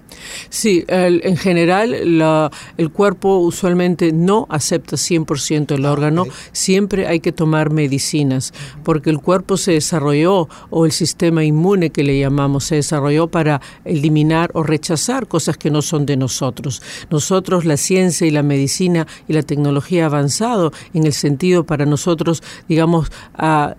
Sí, 0.50 0.86
el, 0.88 1.22
en 1.24 1.38
general 1.38 2.18
la, 2.18 2.52
el 2.78 2.92
cuerpo 2.92 3.38
usualmente 3.38 4.12
no 4.12 4.48
acepta 4.50 4.96
100% 4.96 5.76
el 5.76 5.86
ah, 5.86 5.92
órgano, 5.92 6.22
okay. 6.24 6.34
siempre 6.52 7.08
hay 7.08 7.20
que 7.20 7.32
tomar 7.32 7.72
medicinas, 7.72 8.54
porque 8.84 9.10
el 9.10 9.20
cuerpo 9.20 9.58
se 9.58 9.74
desarrolló, 9.74 10.48
o 10.70 10.86
el 10.86 10.92
sistema 10.92 11.44
inmune 11.44 11.90
que 11.90 12.04
le 12.04 12.20
llamamos, 12.20 12.66
se 12.66 12.76
desarrolló 12.76 13.28
para 13.28 13.62
eliminar 13.86 14.52
o 14.54 14.64
rechazar 14.64 15.28
cosas 15.28 15.58
que 15.58 15.72
no 15.72 15.82
son 15.82 16.06
de 16.06 16.18
nosotros. 16.18 16.82
Nosotros, 17.10 17.66
la 17.66 17.78
ciencia 17.78 18.28
y 18.28 18.32
la 18.32 18.44
medicina 18.44 19.08
y 19.28 19.34
la 19.34 19.44
tecnología 19.44 20.04
ha 20.04 20.08
avanzado 20.08 20.72
en 20.94 21.06
el 21.06 21.14
sentido 21.14 21.66
para 21.66 21.86
nosotros, 21.86 22.44
digamos, 22.68 23.12
a, 23.36 23.76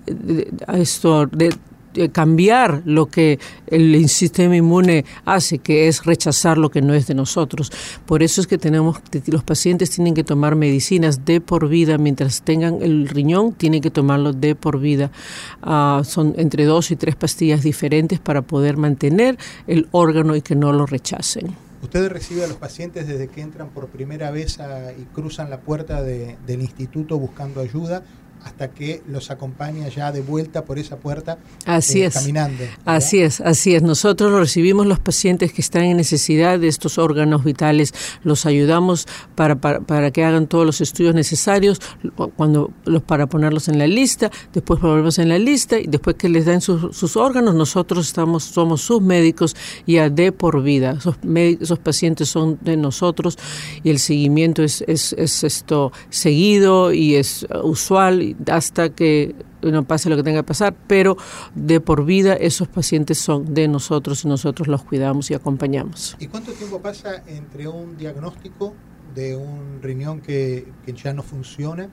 a 0.66 0.78
esto 0.78 1.26
de 1.26 1.50
cambiar 2.12 2.82
lo 2.84 3.06
que 3.06 3.38
el 3.66 4.08
sistema 4.08 4.56
inmune 4.56 5.04
hace, 5.24 5.58
que 5.58 5.88
es 5.88 6.04
rechazar 6.04 6.58
lo 6.58 6.70
que 6.70 6.82
no 6.82 6.94
es 6.94 7.06
de 7.06 7.14
nosotros. 7.14 7.72
Por 8.06 8.22
eso 8.22 8.40
es 8.40 8.46
que 8.46 8.58
tenemos, 8.58 9.00
los 9.26 9.44
pacientes 9.44 9.90
tienen 9.90 10.14
que 10.14 10.24
tomar 10.24 10.56
medicinas 10.56 11.24
de 11.24 11.40
por 11.40 11.68
vida, 11.68 11.98
mientras 11.98 12.42
tengan 12.42 12.82
el 12.82 13.08
riñón, 13.08 13.52
tienen 13.52 13.80
que 13.80 13.90
tomarlo 13.90 14.32
de 14.32 14.54
por 14.54 14.78
vida. 14.80 15.10
Uh, 15.64 16.04
son 16.04 16.34
entre 16.36 16.64
dos 16.64 16.90
y 16.90 16.96
tres 16.96 17.16
pastillas 17.16 17.62
diferentes 17.62 18.18
para 18.18 18.42
poder 18.42 18.76
mantener 18.76 19.38
el 19.66 19.88
órgano 19.90 20.36
y 20.36 20.42
que 20.42 20.54
no 20.54 20.72
lo 20.72 20.86
rechacen. 20.86 21.54
¿Usted 21.82 22.10
recibe 22.10 22.44
a 22.44 22.46
los 22.46 22.58
pacientes 22.58 23.08
desde 23.08 23.28
que 23.28 23.40
entran 23.40 23.70
por 23.70 23.88
primera 23.88 24.30
vez 24.30 24.58
y 24.98 25.02
cruzan 25.14 25.48
la 25.48 25.60
puerta 25.60 26.02
de, 26.02 26.36
del 26.46 26.60
instituto 26.60 27.18
buscando 27.18 27.60
ayuda 27.60 28.02
hasta 28.44 28.70
que 28.70 29.02
los 29.06 29.30
acompaña 29.30 29.88
ya 29.88 30.12
de 30.12 30.20
vuelta 30.20 30.64
por 30.64 30.78
esa 30.78 30.96
puerta 30.96 31.38
así 31.66 32.02
eh, 32.02 32.06
es, 32.06 32.14
caminando. 32.14 32.58
¿verdad? 32.58 32.78
Así 32.84 33.20
es, 33.20 33.40
así 33.40 33.74
es. 33.74 33.82
Nosotros 33.82 34.32
recibimos 34.32 34.86
los 34.86 34.98
pacientes 34.98 35.52
que 35.52 35.60
están 35.60 35.84
en 35.84 35.96
necesidad 35.96 36.58
de 36.58 36.68
estos 36.68 36.98
órganos 36.98 37.44
vitales, 37.44 37.94
los 38.22 38.46
ayudamos 38.46 39.06
para, 39.34 39.60
para, 39.60 39.80
para 39.80 40.10
que 40.10 40.24
hagan 40.24 40.46
todos 40.46 40.66
los 40.66 40.80
estudios 40.80 41.14
necesarios 41.14 41.80
cuando 42.36 42.72
los 42.84 43.02
para 43.02 43.26
ponerlos 43.26 43.68
en 43.68 43.78
la 43.78 43.86
lista, 43.86 44.30
después 44.52 44.80
volvemos 44.80 45.18
en 45.18 45.28
la 45.28 45.38
lista 45.38 45.78
y 45.78 45.86
después 45.86 46.16
que 46.16 46.28
les 46.28 46.46
den 46.46 46.60
sus, 46.60 46.96
sus 46.96 47.16
órganos, 47.16 47.54
nosotros 47.54 48.06
estamos, 48.06 48.44
somos 48.44 48.82
sus 48.82 49.02
médicos 49.02 49.56
ya 49.86 50.08
de 50.08 50.32
por 50.32 50.62
vida. 50.62 50.96
Esos, 50.98 51.16
esos 51.60 51.78
pacientes 51.78 52.28
son 52.28 52.58
de 52.60 52.76
nosotros 52.76 53.38
y 53.82 53.90
el 53.90 53.98
seguimiento 53.98 54.62
es, 54.62 54.82
es, 54.86 55.12
es 55.14 55.44
esto 55.44 55.92
seguido 56.08 56.92
y 56.92 57.16
es 57.16 57.46
usual 57.62 58.29
hasta 58.50 58.90
que 58.90 59.34
no 59.62 59.84
pase 59.84 60.08
lo 60.08 60.16
que 60.16 60.22
tenga 60.22 60.40
que 60.40 60.46
pasar, 60.46 60.74
pero 60.86 61.16
de 61.54 61.80
por 61.80 62.04
vida 62.04 62.34
esos 62.34 62.68
pacientes 62.68 63.18
son 63.18 63.54
de 63.54 63.68
nosotros 63.68 64.24
y 64.24 64.28
nosotros 64.28 64.68
los 64.68 64.82
cuidamos 64.82 65.30
y 65.30 65.34
acompañamos. 65.34 66.16
¿Y 66.18 66.26
cuánto 66.26 66.52
tiempo 66.52 66.80
pasa 66.80 67.22
entre 67.26 67.68
un 67.68 67.96
diagnóstico 67.96 68.74
de 69.14 69.36
un 69.36 69.80
riñón 69.82 70.20
que, 70.20 70.66
que 70.84 70.92
ya 70.92 71.12
no 71.12 71.22
funciona 71.22 71.88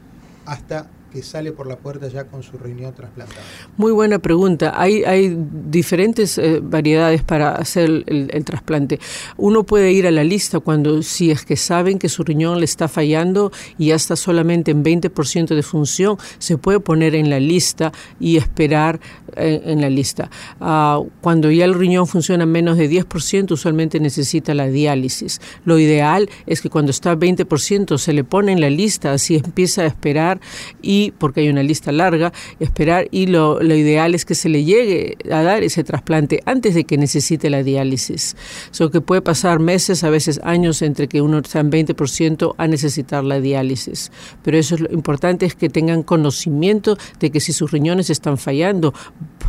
hasta 0.46 0.90
que 1.12 1.24
sale 1.24 1.52
por 1.52 1.68
la 1.68 1.78
puerta 1.78 2.08
ya 2.08 2.26
con 2.26 2.44
su 2.44 2.58
riñón 2.58 2.94
trasplantado? 2.94 3.42
Muy 3.78 3.92
buena 3.92 4.20
pregunta. 4.20 4.74
Hay, 4.76 5.04
hay 5.04 5.38
diferentes 5.38 6.38
eh, 6.38 6.60
variedades 6.62 7.24
para 7.24 7.52
hacer 7.52 8.04
el, 8.08 8.46
trasplante. 8.46 9.00
Uno 9.38 9.64
puede 9.64 9.92
ir 9.92 10.08
a 10.08 10.12
la 10.12 10.24
lista 10.24 10.60
cuando, 10.60 11.02
si 11.04 11.32
es 11.32 11.46
que 11.46 11.56
saben 11.56 12.00
que 12.00 12.10
su 12.10 12.24
riñón 12.24 12.60
le 12.60 12.66
está 12.66 12.88
fallando 12.88 13.52
y 13.78 13.88
ya 13.88 13.96
está 13.96 14.16
solamente 14.16 14.72
en 14.72 14.84
20% 14.84 15.56
de 15.56 15.64
función, 15.64 16.18
se 16.38 16.58
puede 16.58 16.80
poner 16.80 17.16
en 17.16 17.30
la 17.30 17.40
lista 17.40 17.92
y 18.20 18.38
esperar 18.38 19.00
en 19.38 19.82
la 19.82 19.90
lista. 19.90 20.30
Uh, 20.60 21.10
cuando 21.22 21.52
ya 21.52 21.66
el 21.66 21.74
riñón 21.74 22.08
funciona 22.08 22.46
menos 22.46 22.78
de 22.78 22.90
10%, 22.90 23.52
usualmente 23.52 24.00
necesita 24.00 24.54
la 24.54 24.68
diálisis. 24.68 25.40
Lo 25.66 25.80
ideal 25.80 26.30
es 26.46 26.62
que 26.62 26.70
cuando 26.70 26.92
está 26.92 27.12
a 27.12 27.16
20% 27.18 27.98
se 27.98 28.14
le 28.14 28.24
pone 28.24 28.52
en 28.52 28.62
la 28.62 28.70
lista, 28.70 29.14
así 29.14 29.36
empieza 29.36 29.84
a 29.84 29.86
esperar 29.86 30.40
y 30.82 31.12
porque 31.12 31.42
hay 31.42 31.50
una 31.50 31.64
lista 31.64 31.92
larga, 31.92 32.34
esperar 32.60 33.08
y 33.12 33.28
lo, 33.28 33.62
lo, 33.62 33.76
ideal 33.76 34.16
es 34.16 34.26
que 34.26 34.36
se 34.36 34.50
le 34.50 34.64
llegue 34.64 35.18
a 35.32 35.44
dar 35.44 35.64
ese 35.64 35.84
trasplante 35.84 36.42
antes 36.46 36.76
de 36.76 36.86
que 36.86 36.98
necesite 36.98 37.50
la 37.50 37.64
diálisis. 37.64 38.36
So 38.72 38.90
que 38.90 39.02
puede 39.02 39.22
pasar 39.22 39.60
meses, 39.60 40.04
a 40.04 40.10
veces 40.10 40.40
años, 40.44 40.82
entre 40.82 41.08
que 41.08 41.22
uno 41.22 41.40
está 41.40 41.60
en 41.60 41.72
20% 41.72 42.56
a 42.58 42.68
necesitar 42.68 43.24
la 43.24 43.40
diálisis. 43.40 44.12
Pero 44.44 44.58
eso 44.58 44.76
es 44.76 44.82
lo 44.82 44.92
importante 44.92 45.46
es 45.46 45.56
que 45.56 45.70
tengan 45.70 46.04
conocimiento 46.04 46.98
de 47.20 47.32
que 47.32 47.40
si 47.40 47.54
sus 47.54 47.72
riñones 47.72 48.10
están 48.10 48.38
fallando, 48.38 48.94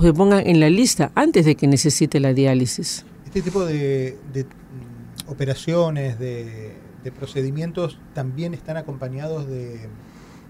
se 0.01 0.13
pongan 0.13 0.47
en 0.47 0.61
la 0.61 0.71
lista 0.71 1.11
antes 1.15 1.45
de 1.45 1.55
que 1.57 1.67
necesite 1.67 2.21
la 2.21 2.33
diálisis. 2.33 3.05
Este 3.25 3.43
tipo 3.43 3.65
de, 3.65 4.17
de 4.33 4.47
operaciones, 5.27 6.19
de, 6.19 6.75
de 7.05 7.13
procedimientos, 7.13 7.99
también 8.15 8.55
están 8.55 8.77
acompañados 8.77 9.49
de 9.49 9.89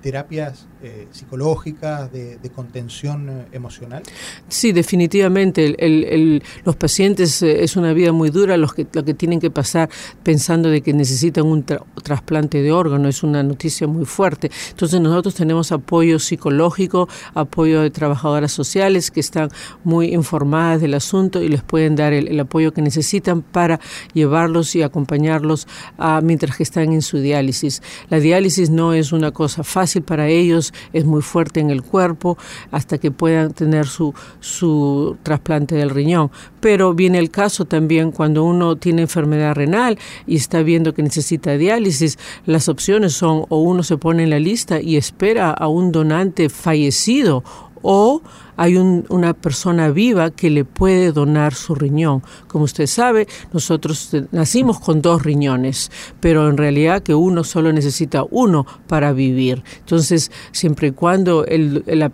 terapias 0.02 0.66
eh, 0.80 1.08
psicológicas, 1.10 2.12
de, 2.12 2.38
de 2.38 2.50
contención 2.50 3.28
eh, 3.28 3.46
emocional? 3.50 4.02
Sí, 4.46 4.70
definitivamente. 4.70 5.64
El, 5.64 5.76
el, 5.78 6.04
el, 6.04 6.42
los 6.64 6.76
pacientes 6.76 7.42
eh, 7.42 7.64
es 7.64 7.76
una 7.76 7.92
vida 7.92 8.12
muy 8.12 8.30
dura, 8.30 8.56
los 8.56 8.74
que, 8.74 8.86
lo 8.92 9.04
que 9.04 9.14
tienen 9.14 9.40
que 9.40 9.50
pasar 9.50 9.90
pensando 10.22 10.68
de 10.68 10.80
que 10.80 10.92
necesitan 10.92 11.46
un 11.46 11.64
tra 11.64 11.82
trasplante 12.04 12.62
de 12.62 12.70
órgano, 12.70 13.08
es 13.08 13.24
una 13.24 13.42
noticia 13.42 13.88
muy 13.88 14.04
fuerte. 14.04 14.50
Entonces 14.70 15.00
nosotros 15.00 15.34
tenemos 15.34 15.72
apoyo 15.72 16.18
psicológico, 16.20 17.08
apoyo 17.34 17.82
de 17.82 17.90
trabajadoras 17.90 18.52
sociales 18.52 19.10
que 19.10 19.20
están 19.20 19.50
muy 19.84 20.14
informadas 20.14 20.80
del 20.80 20.94
asunto 20.94 21.42
y 21.42 21.48
les 21.48 21.62
pueden 21.62 21.96
dar 21.96 22.12
el, 22.12 22.38
apoyo 22.38 22.72
que 22.72 22.82
necesitan 22.82 23.42
para 23.42 23.80
llevarlos 24.14 24.76
y 24.76 24.82
acompañarlos 24.82 25.66
a, 25.98 26.20
mientras 26.20 26.56
que 26.56 26.62
están 26.62 26.92
en 26.92 27.02
su 27.02 27.18
diálisis. 27.18 27.82
La 28.10 28.20
diálisis 28.20 28.70
no 28.70 28.94
es 28.94 29.12
una 29.12 29.32
cosa 29.32 29.64
fácil 29.64 29.87
fácil 29.88 30.02
para 30.02 30.28
ellos, 30.28 30.74
es 30.92 31.06
muy 31.06 31.22
fuerte 31.22 31.60
en 31.60 31.70
el 31.70 31.82
cuerpo 31.82 32.36
hasta 32.70 32.98
que 32.98 33.10
puedan 33.10 33.54
tener 33.54 33.86
su, 33.86 34.12
su 34.38 35.16
trasplante 35.22 35.76
del 35.76 35.88
riñón. 35.88 36.30
Pero 36.60 36.92
viene 36.92 37.18
el 37.18 37.30
caso 37.30 37.64
también 37.64 38.12
cuando 38.12 38.44
uno 38.44 38.76
tiene 38.76 39.02
enfermedad 39.02 39.54
renal 39.54 39.98
y 40.26 40.36
está 40.36 40.62
viendo 40.62 40.92
que 40.92 41.02
necesita 41.02 41.56
diálisis, 41.56 42.18
las 42.44 42.68
opciones 42.68 43.14
son 43.14 43.46
o 43.48 43.62
uno 43.62 43.82
se 43.82 43.96
pone 43.96 44.24
en 44.24 44.30
la 44.30 44.38
lista 44.38 44.78
y 44.78 44.98
espera 44.98 45.52
a 45.52 45.68
un 45.68 45.90
donante 45.90 46.50
fallecido 46.50 47.42
o 47.80 48.20
hay 48.58 48.76
un, 48.76 49.06
una 49.08 49.32
persona 49.34 49.90
viva 49.90 50.30
que 50.30 50.50
le 50.50 50.64
puede 50.64 51.12
donar 51.12 51.54
su 51.54 51.74
riñón. 51.74 52.22
Como 52.48 52.64
usted 52.64 52.86
sabe, 52.86 53.28
nosotros 53.52 54.10
nacimos 54.32 54.80
con 54.80 55.00
dos 55.00 55.22
riñones, 55.22 55.90
pero 56.20 56.50
en 56.50 56.56
realidad 56.56 57.02
que 57.02 57.14
uno 57.14 57.44
solo 57.44 57.72
necesita 57.72 58.24
uno 58.30 58.66
para 58.88 59.12
vivir. 59.12 59.62
Entonces, 59.78 60.32
siempre 60.50 60.88
y 60.88 60.90
cuando 60.90 61.46
el, 61.46 61.84
la, 61.86 62.08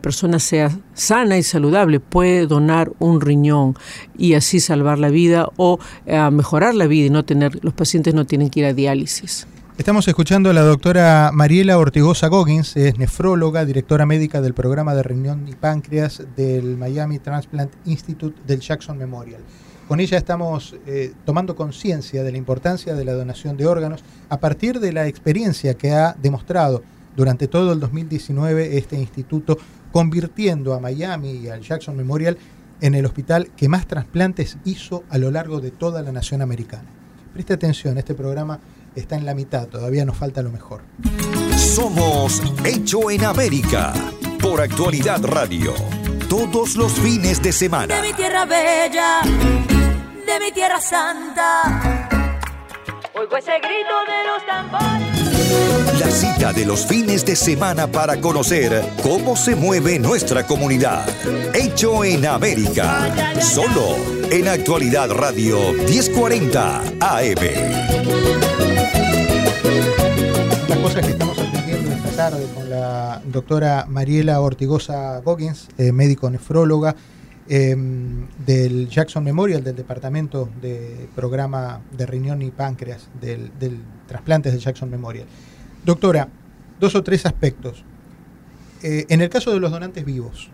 persona 0.00 0.38
sea 0.38 0.78
sana 0.94 1.36
y 1.36 1.42
saludable, 1.42 2.00
puede 2.00 2.46
donar 2.46 2.90
un 2.98 3.20
riñón 3.20 3.76
y 4.16 4.34
así 4.34 4.60
salvar 4.60 4.98
la 4.98 5.10
vida 5.10 5.48
o 5.56 5.78
uh, 6.06 6.30
mejorar 6.30 6.74
la 6.74 6.86
vida 6.86 7.06
y 7.06 7.10
no 7.10 7.24
tener, 7.24 7.62
los 7.62 7.74
pacientes 7.74 8.14
no 8.14 8.24
tienen 8.24 8.48
que 8.48 8.60
ir 8.60 8.66
a 8.66 8.72
diálisis. 8.72 9.46
Estamos 9.80 10.06
escuchando 10.08 10.50
a 10.50 10.52
la 10.52 10.60
doctora 10.60 11.30
Mariela 11.32 11.78
Ortigosa 11.78 12.28
Goggins, 12.28 12.76
es 12.76 12.98
nefróloga, 12.98 13.64
directora 13.64 14.04
médica 14.04 14.42
del 14.42 14.52
programa 14.52 14.94
de 14.94 15.02
riñón 15.02 15.48
y 15.48 15.54
páncreas 15.54 16.22
del 16.36 16.76
Miami 16.76 17.18
Transplant 17.18 17.72
Institute 17.86 18.38
del 18.46 18.60
Jackson 18.60 18.98
Memorial. 18.98 19.40
Con 19.88 20.00
ella 20.00 20.18
estamos 20.18 20.76
eh, 20.86 21.14
tomando 21.24 21.56
conciencia 21.56 22.22
de 22.22 22.30
la 22.30 22.36
importancia 22.36 22.94
de 22.94 23.06
la 23.06 23.14
donación 23.14 23.56
de 23.56 23.66
órganos 23.66 24.04
a 24.28 24.38
partir 24.38 24.80
de 24.80 24.92
la 24.92 25.06
experiencia 25.06 25.72
que 25.72 25.92
ha 25.92 26.14
demostrado 26.20 26.82
durante 27.16 27.48
todo 27.48 27.72
el 27.72 27.80
2019 27.80 28.76
este 28.76 28.96
instituto, 28.96 29.56
convirtiendo 29.92 30.74
a 30.74 30.80
Miami 30.80 31.30
y 31.30 31.48
al 31.48 31.62
Jackson 31.62 31.96
Memorial 31.96 32.36
en 32.82 32.94
el 32.94 33.06
hospital 33.06 33.48
que 33.56 33.70
más 33.70 33.86
trasplantes 33.86 34.58
hizo 34.66 35.04
a 35.08 35.16
lo 35.16 35.30
largo 35.30 35.58
de 35.62 35.70
toda 35.70 36.02
la 36.02 36.12
nación 36.12 36.42
americana. 36.42 36.90
Preste 37.32 37.54
atención, 37.54 37.96
este 37.96 38.14
programa 38.14 38.60
está 38.94 39.16
en 39.16 39.26
la 39.26 39.34
mitad, 39.34 39.66
todavía 39.66 40.04
nos 40.04 40.16
falta 40.16 40.42
lo 40.42 40.50
mejor. 40.50 40.82
Somos 41.56 42.42
Hecho 42.64 43.10
en 43.10 43.24
América 43.24 43.92
por 44.40 44.60
Actualidad 44.60 45.24
Radio. 45.24 45.74
Todos 46.28 46.76
los 46.76 46.92
fines 46.92 47.42
de 47.42 47.52
semana. 47.52 47.96
De 47.96 48.02
mi 48.08 48.12
tierra 48.12 48.44
bella, 48.44 49.20
de 49.22 50.40
mi 50.44 50.52
tierra 50.52 50.80
santa. 50.80 52.08
Oigo 53.14 53.36
ese 53.36 53.58
grito 53.58 53.94
de 54.06 54.26
los 54.26 54.46
tambores. 54.46 55.10
La 56.00 56.10
cita 56.10 56.52
de 56.52 56.64
los 56.64 56.86
fines 56.86 57.26
de 57.26 57.36
semana 57.36 57.86
para 57.86 58.20
conocer 58.20 58.82
cómo 59.02 59.36
se 59.36 59.54
mueve 59.54 59.98
nuestra 59.98 60.46
comunidad. 60.46 61.06
Hecho 61.54 62.04
en 62.04 62.26
América. 62.26 63.12
Solo 63.40 63.96
en 64.30 64.48
Actualidad 64.48 65.10
Radio 65.10 65.72
1040 65.72 66.82
AM. 67.00 68.49
Cosas 70.82 71.04
que 71.04 71.12
estamos 71.12 71.38
aprendiendo 71.38 71.90
en 71.90 71.96
estas 71.98 72.16
tarde 72.16 72.46
con 72.54 72.70
la 72.70 73.20
doctora 73.26 73.84
Mariela 73.86 74.40
Ortigosa 74.40 75.20
Goggins, 75.20 75.68
eh, 75.76 75.92
médico 75.92 76.30
nefróloga 76.30 76.96
em, 77.48 78.26
del 78.46 78.88
Jackson 78.88 79.22
Memorial, 79.22 79.62
del 79.62 79.76
Departamento 79.76 80.48
de 80.62 81.06
Programa 81.14 81.82
de 81.96 82.06
Riñón 82.06 82.40
y 82.40 82.50
Páncreas 82.50 83.08
del, 83.20 83.50
del 83.58 83.78
Trasplantes 84.06 84.52
del 84.52 84.60
Jackson 84.62 84.90
Memorial. 84.90 85.26
Doctora, 85.84 86.28
dos 86.80 86.94
o 86.94 87.02
tres 87.02 87.26
aspectos. 87.26 87.84
Eh, 88.82 89.04
en 89.10 89.20
el 89.20 89.28
caso 89.28 89.52
de 89.52 89.60
los 89.60 89.70
donantes 89.70 90.04
vivos, 90.04 90.50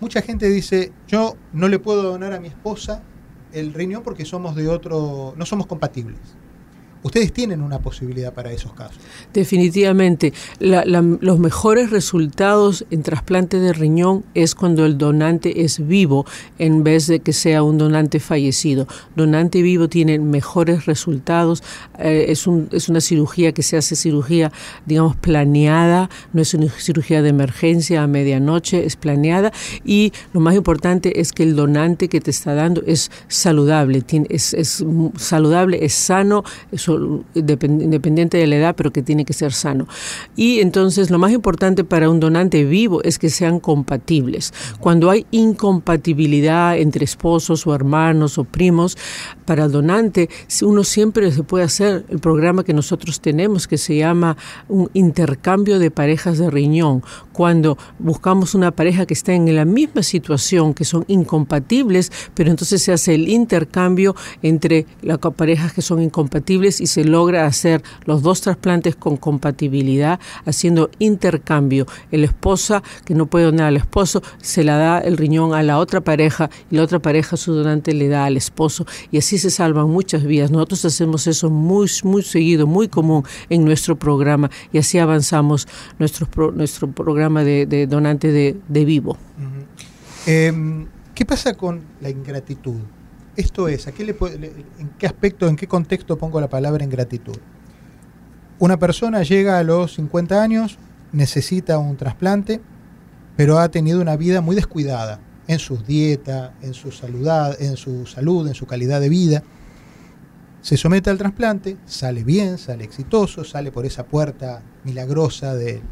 mucha 0.00 0.22
gente 0.22 0.50
dice, 0.50 0.92
yo 1.06 1.36
no 1.52 1.68
le 1.68 1.78
puedo 1.78 2.02
donar 2.02 2.32
a 2.32 2.40
mi 2.40 2.48
esposa 2.48 3.02
el 3.52 3.72
riñón 3.74 4.02
porque 4.02 4.24
somos 4.24 4.56
de 4.56 4.68
otro, 4.68 5.34
no 5.36 5.46
somos 5.46 5.66
compatibles. 5.66 6.18
Ustedes 7.02 7.32
tienen 7.32 7.62
una 7.62 7.80
posibilidad 7.80 8.32
para 8.32 8.52
esos 8.52 8.72
casos. 8.74 8.98
Definitivamente. 9.32 10.32
los 10.60 11.38
mejores 11.38 11.90
resultados 11.90 12.84
en 12.90 13.02
trasplante 13.02 13.58
de 13.58 13.72
riñón 13.72 14.24
es 14.34 14.54
cuando 14.54 14.86
el 14.86 14.98
donante 14.98 15.64
es 15.64 15.84
vivo 15.84 16.24
en 16.58 16.84
vez 16.84 17.08
de 17.08 17.18
que 17.18 17.32
sea 17.32 17.64
un 17.64 17.76
donante 17.76 18.20
fallecido. 18.20 18.86
Donante 19.16 19.62
vivo 19.62 19.88
tiene 19.88 20.20
mejores 20.20 20.86
resultados. 20.86 21.64
Eh, 21.98 22.26
es, 22.28 22.46
un, 22.46 22.68
es 22.70 22.88
una 22.88 23.00
cirugía 23.00 23.50
que 23.50 23.64
se 23.64 23.76
hace 23.76 23.96
cirugía, 23.96 24.52
digamos, 24.86 25.16
planeada. 25.16 26.08
No 26.32 26.40
es 26.40 26.54
una 26.54 26.68
cirugía 26.70 27.20
de 27.20 27.30
emergencia 27.30 28.04
a 28.04 28.06
medianoche, 28.06 28.86
es 28.86 28.94
planeada. 28.94 29.52
Y 29.84 30.12
lo 30.32 30.38
más 30.40 30.54
importante 30.54 31.20
es 31.20 31.32
que 31.32 31.42
el 31.42 31.56
donante 31.56 32.08
que 32.08 32.20
te 32.20 32.30
está 32.30 32.54
dando 32.54 32.82
es 32.86 33.10
saludable. 33.26 34.04
es, 34.28 34.54
es 34.54 34.84
saludable, 35.16 35.84
es 35.84 35.94
sano. 35.94 36.44
Es 36.70 36.91
independiente 37.34 38.38
de 38.38 38.46
la 38.46 38.56
edad, 38.56 38.74
pero 38.76 38.92
que 38.92 39.02
tiene 39.02 39.24
que 39.24 39.32
ser 39.32 39.52
sano. 39.52 39.86
Y 40.36 40.60
entonces 40.60 41.10
lo 41.10 41.18
más 41.18 41.32
importante 41.32 41.84
para 41.84 42.10
un 42.10 42.20
donante 42.20 42.64
vivo 42.64 43.02
es 43.02 43.18
que 43.18 43.30
sean 43.30 43.60
compatibles. 43.60 44.52
Cuando 44.80 45.10
hay 45.10 45.26
incompatibilidad 45.30 46.76
entre 46.76 47.04
esposos 47.04 47.66
o 47.66 47.74
hermanos 47.74 48.38
o 48.38 48.44
primos, 48.44 48.96
para 49.44 49.64
el 49.64 49.72
donante 49.72 50.28
uno 50.62 50.84
siempre 50.84 51.30
se 51.32 51.42
puede 51.42 51.64
hacer 51.64 52.04
el 52.08 52.18
programa 52.18 52.64
que 52.64 52.74
nosotros 52.74 53.20
tenemos 53.20 53.66
que 53.66 53.78
se 53.78 53.96
llama 53.96 54.36
un 54.68 54.90
intercambio 54.94 55.78
de 55.78 55.90
parejas 55.90 56.38
de 56.38 56.50
riñón. 56.50 57.02
Cuando 57.32 57.78
buscamos 57.98 58.54
una 58.54 58.70
pareja 58.70 59.06
que 59.06 59.14
está 59.14 59.32
en 59.32 59.54
la 59.54 59.64
misma 59.64 60.02
situación, 60.02 60.74
que 60.74 60.84
son 60.84 61.04
incompatibles, 61.08 62.12
pero 62.34 62.50
entonces 62.50 62.82
se 62.82 62.92
hace 62.92 63.14
el 63.14 63.28
intercambio 63.28 64.14
entre 64.42 64.86
las 65.02 65.18
parejas 65.18 65.72
que 65.72 65.82
son 65.82 66.02
incompatibles 66.02 66.80
y 66.82 66.86
se 66.88 67.04
logra 67.04 67.46
hacer 67.46 67.82
los 68.04 68.22
dos 68.22 68.40
trasplantes 68.40 68.96
con 68.96 69.16
compatibilidad, 69.16 70.18
haciendo 70.44 70.90
intercambio. 70.98 71.86
La 72.10 72.26
esposa 72.26 72.82
que 73.04 73.14
no 73.14 73.26
puede 73.26 73.44
donar 73.46 73.68
al 73.68 73.76
esposo 73.76 74.22
se 74.38 74.64
la 74.64 74.76
da 74.76 74.98
el 74.98 75.16
riñón 75.16 75.54
a 75.54 75.62
la 75.62 75.78
otra 75.78 76.00
pareja 76.00 76.50
y 76.70 76.76
la 76.76 76.82
otra 76.82 76.98
pareja 76.98 77.36
su 77.36 77.54
donante 77.54 77.94
le 77.94 78.08
da 78.08 78.24
al 78.24 78.36
esposo 78.36 78.84
y 79.10 79.18
así 79.18 79.38
se 79.38 79.50
salvan 79.50 79.88
muchas 79.88 80.24
vidas. 80.24 80.50
Nosotros 80.50 80.84
hacemos 80.84 81.26
eso 81.26 81.50
muy, 81.50 81.88
muy 82.02 82.22
seguido, 82.22 82.66
muy 82.66 82.88
común 82.88 83.24
en 83.48 83.64
nuestro 83.64 83.96
programa 83.96 84.50
y 84.72 84.78
así 84.78 84.98
avanzamos 84.98 85.68
nuestro, 85.98 86.26
nuestro 86.52 86.90
programa 86.90 87.44
de, 87.44 87.86
donante 87.86 88.32
de, 88.32 88.84
vivo. 88.84 89.16
Em, 90.26 90.86
¿Qué 91.14 91.24
pasa 91.24 91.54
con 91.54 91.80
la 92.00 92.10
ingratitud? 92.10 92.80
Esto 93.36 93.68
es, 93.68 93.86
¿a 93.86 93.92
qué 93.92 94.04
le, 94.04 94.16
¿en 94.78 94.90
qué 94.98 95.06
aspecto, 95.06 95.48
en 95.48 95.56
qué 95.56 95.66
contexto 95.66 96.18
pongo 96.18 96.40
la 96.40 96.50
palabra 96.50 96.84
ingratitud? 96.84 97.36
Una 98.58 98.78
persona 98.78 99.22
llega 99.22 99.58
a 99.58 99.62
los 99.62 99.94
50 99.94 100.42
años, 100.42 100.78
necesita 101.12 101.78
un 101.78 101.96
trasplante, 101.96 102.60
pero 103.36 103.58
ha 103.58 103.70
tenido 103.70 104.02
una 104.02 104.16
vida 104.16 104.42
muy 104.42 104.54
descuidada 104.54 105.18
en 105.48 105.58
su 105.58 105.78
dieta, 105.78 106.54
en 106.60 106.74
su, 106.74 106.92
salud, 106.92 107.26
en 107.58 107.76
su 107.76 108.04
salud, 108.04 108.46
en 108.46 108.54
su 108.54 108.66
calidad 108.66 109.00
de 109.00 109.08
vida. 109.08 109.42
Se 110.60 110.76
somete 110.76 111.08
al 111.08 111.18
trasplante, 111.18 111.78
sale 111.86 112.24
bien, 112.24 112.58
sale 112.58 112.84
exitoso, 112.84 113.44
sale 113.44 113.72
por 113.72 113.86
esa 113.86 114.04
puerta 114.04 114.62
milagrosa 114.84 115.54
de, 115.54 115.82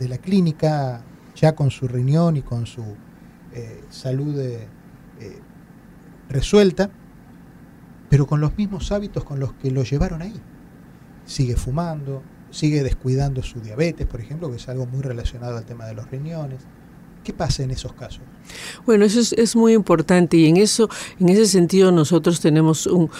la 0.00 0.18
clínica, 0.18 1.02
ya 1.36 1.54
con 1.54 1.70
su 1.70 1.86
riñón 1.86 2.38
y 2.38 2.42
con 2.42 2.66
su 2.66 2.82
eh, 3.52 3.84
salud 3.90 4.38
eh, 4.40 4.66
resuelta, 6.28 6.90
pero 8.10 8.26
con 8.26 8.40
los 8.40 8.56
mismos 8.56 8.92
hábitos 8.92 9.24
con 9.24 9.40
los 9.40 9.52
que 9.54 9.70
lo 9.70 9.82
llevaron 9.82 10.22
ahí. 10.22 10.40
Sigue 11.24 11.56
fumando, 11.56 12.22
sigue 12.50 12.82
descuidando 12.82 13.42
su 13.42 13.60
diabetes, 13.60 14.06
por 14.06 14.20
ejemplo, 14.20 14.50
que 14.50 14.56
es 14.56 14.68
algo 14.68 14.86
muy 14.86 15.02
relacionado 15.02 15.56
al 15.56 15.64
tema 15.64 15.86
de 15.86 15.94
los 15.94 16.10
riñones. 16.10 16.60
¿Qué 17.24 17.32
pasa 17.32 17.62
en 17.62 17.70
esos 17.70 17.94
casos? 17.94 18.20
Bueno, 18.86 19.04
eso 19.06 19.20
es, 19.36 19.56
muy 19.56 19.72
importante 19.72 20.36
y 20.36 20.46
en 20.46 20.58
eso, 20.58 20.90
en 21.18 21.30
ese 21.30 21.46
sentido, 21.46 21.90
nosotros 21.90 22.40
tenemos 22.40 22.86
un, 22.86 23.10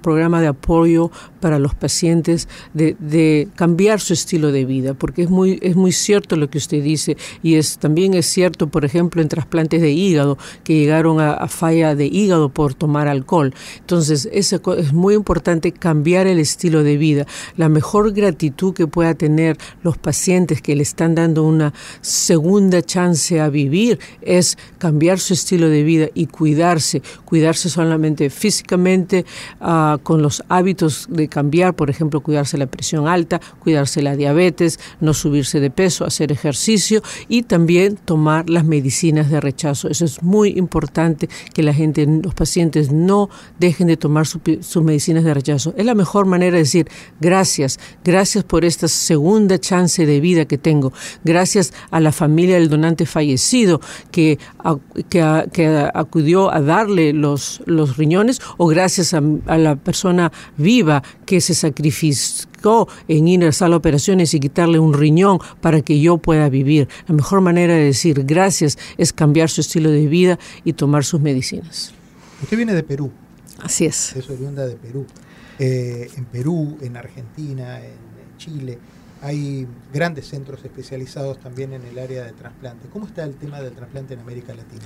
programa 0.00 0.40
de 0.40 0.48
apoyo 0.48 1.10
para 1.40 1.58
los 1.58 1.74
pacientes 1.74 2.48
de, 2.74 3.48
cambiar 3.54 4.00
su 4.00 4.12
estilo 4.12 4.50
de 4.50 4.64
vida, 4.64 4.94
porque 4.94 5.22
es 5.22 5.30
muy, 5.30 5.58
es 5.62 5.76
muy 5.76 5.92
cierto 5.92 6.36
lo 6.36 6.50
que 6.50 6.58
usted 6.58 6.82
dice 6.82 7.16
y 7.42 7.54
es 7.54 7.78
también 7.78 8.14
es 8.14 8.26
cierto, 8.26 8.66
por 8.68 8.84
ejemplo, 8.84 9.22
en 9.22 9.28
trasplantes 9.28 9.80
de 9.80 9.92
hígado 9.92 10.38
que 10.64 10.74
llegaron 10.74 11.20
a, 11.20 11.46
falla 11.48 11.94
de 11.94 12.06
hígado 12.06 12.48
por 12.48 12.74
tomar 12.74 13.08
alcohol. 13.08 13.54
Entonces, 13.78 14.28
es, 14.32 14.52
es 14.52 14.92
muy 14.92 15.14
importante 15.14 15.72
cambiar 15.72 16.26
el 16.26 16.38
estilo 16.38 16.82
de 16.82 16.96
vida. 16.96 17.26
La 17.56 17.68
mejor 17.68 18.12
gratitud 18.12 18.74
que 18.74 18.86
pueda 18.86 19.14
tener 19.14 19.58
los 19.82 19.98
pacientes 19.98 20.62
que 20.62 20.74
le 20.74 20.82
están 20.82 21.14
dando 21.14 21.44
una 21.44 21.74
segunda 22.00 22.82
chance 22.82 23.11
a 23.40 23.48
vivir 23.48 23.98
es 24.20 24.58
cambiar 24.78 25.18
su 25.18 25.34
estilo 25.34 25.68
de 25.68 25.82
vida 25.82 26.08
y 26.14 26.26
cuidarse, 26.26 27.02
cuidarse 27.24 27.68
solamente 27.68 28.30
físicamente, 28.30 29.24
ah, 29.60 29.98
con 30.02 30.22
los 30.22 30.42
hábitos 30.48 31.06
de 31.08 31.28
cambiar, 31.28 31.74
por 31.74 31.90
ejemplo, 31.90 32.20
cuidarse 32.20 32.58
la 32.58 32.66
presión 32.66 33.06
alta, 33.08 33.40
cuidarse 33.58 34.02
la 34.02 34.16
diabetes, 34.16 34.78
no 35.00 35.14
subirse 35.14 35.60
de 35.60 35.70
peso, 35.70 36.04
hacer 36.04 36.32
ejercicio 36.32 37.02
y 37.28 37.42
también 37.42 37.96
tomar 37.96 38.48
las 38.48 38.64
medicinas 38.64 39.30
de 39.30 39.40
rechazo. 39.40 39.88
Eso 39.88 40.04
es 40.04 40.22
muy 40.22 40.50
importante 40.50 41.28
que 41.54 41.62
la 41.62 41.74
gente, 41.74 42.06
los 42.06 42.34
pacientes 42.34 42.92
no 42.92 43.28
dejen 43.58 43.86
de 43.88 43.96
tomar 43.96 44.26
sus 44.26 44.82
medicinas 44.82 45.24
de 45.24 45.34
rechazo. 45.34 45.74
Es 45.76 45.86
la 45.86 45.94
mejor 45.94 46.26
manera 46.26 46.56
de 46.56 46.62
decir 46.62 46.88
gracias, 47.20 47.78
gracias 48.04 48.44
por 48.44 48.64
esta 48.64 48.88
segunda 48.88 49.58
chance 49.58 50.04
de 50.06 50.20
vida 50.20 50.44
que 50.44 50.58
tengo, 50.58 50.92
gracias 51.24 51.72
a 51.90 52.00
la 52.00 52.12
familia 52.12 52.56
del 52.56 52.68
donante 52.68 53.01
fallecido 53.06 53.80
que 54.10 54.38
que, 55.08 55.90
acudió 55.94 56.52
a 56.52 56.60
darle 56.60 57.12
los, 57.12 57.62
los 57.66 57.96
riñones 57.96 58.40
o 58.56 58.66
gracias 58.66 59.14
a, 59.14 59.20
la 59.56 59.76
persona 59.76 60.32
viva 60.56 61.02
que 61.26 61.40
se 61.40 61.54
sacrificó 61.54 62.88
en 63.08 63.28
ir 63.28 63.44
a 63.44 63.52
sala 63.52 63.76
operaciones 63.76 64.34
y 64.34 64.40
quitarle 64.40 64.78
un 64.78 64.94
riñón 64.94 65.38
para 65.60 65.80
que 65.82 66.00
yo 66.00 66.18
pueda 66.18 66.48
vivir. 66.48 66.88
La 67.08 67.14
mejor 67.14 67.40
manera 67.40 67.74
de 67.74 67.84
decir 67.84 68.24
gracias 68.24 68.78
es 68.98 69.12
cambiar 69.12 69.50
su 69.50 69.60
estilo 69.60 69.90
de 69.90 70.06
vida 70.06 70.38
y 70.64 70.74
tomar 70.74 71.04
sus 71.04 71.20
medicinas. 71.20 71.92
Usted 72.42 72.56
viene 72.56 72.74
de 72.74 72.82
Perú. 72.82 73.10
Así 73.60 73.86
es. 73.86 74.16
Es 74.16 74.28
oriunda 74.28 74.66
de 74.66 74.76
Perú. 74.76 75.06
Eh, 75.58 76.10
en 76.16 76.24
Perú, 76.26 76.78
en 76.80 76.96
Argentina, 76.96 77.80
en 77.80 78.36
Chile 78.38 78.78
hay 79.22 79.68
grandes 79.94 80.26
centros 80.26 80.64
especializados 80.64 81.38
también 81.38 81.72
en 81.72 81.82
el 81.84 81.98
área 81.98 82.24
de 82.24 82.32
trasplante. 82.32 82.88
¿Cómo 82.92 83.06
está 83.06 83.22
el 83.22 83.36
tema 83.36 83.60
del 83.60 83.72
trasplante 83.72 84.14
en 84.14 84.20
América 84.20 84.52
Latina? 84.52 84.82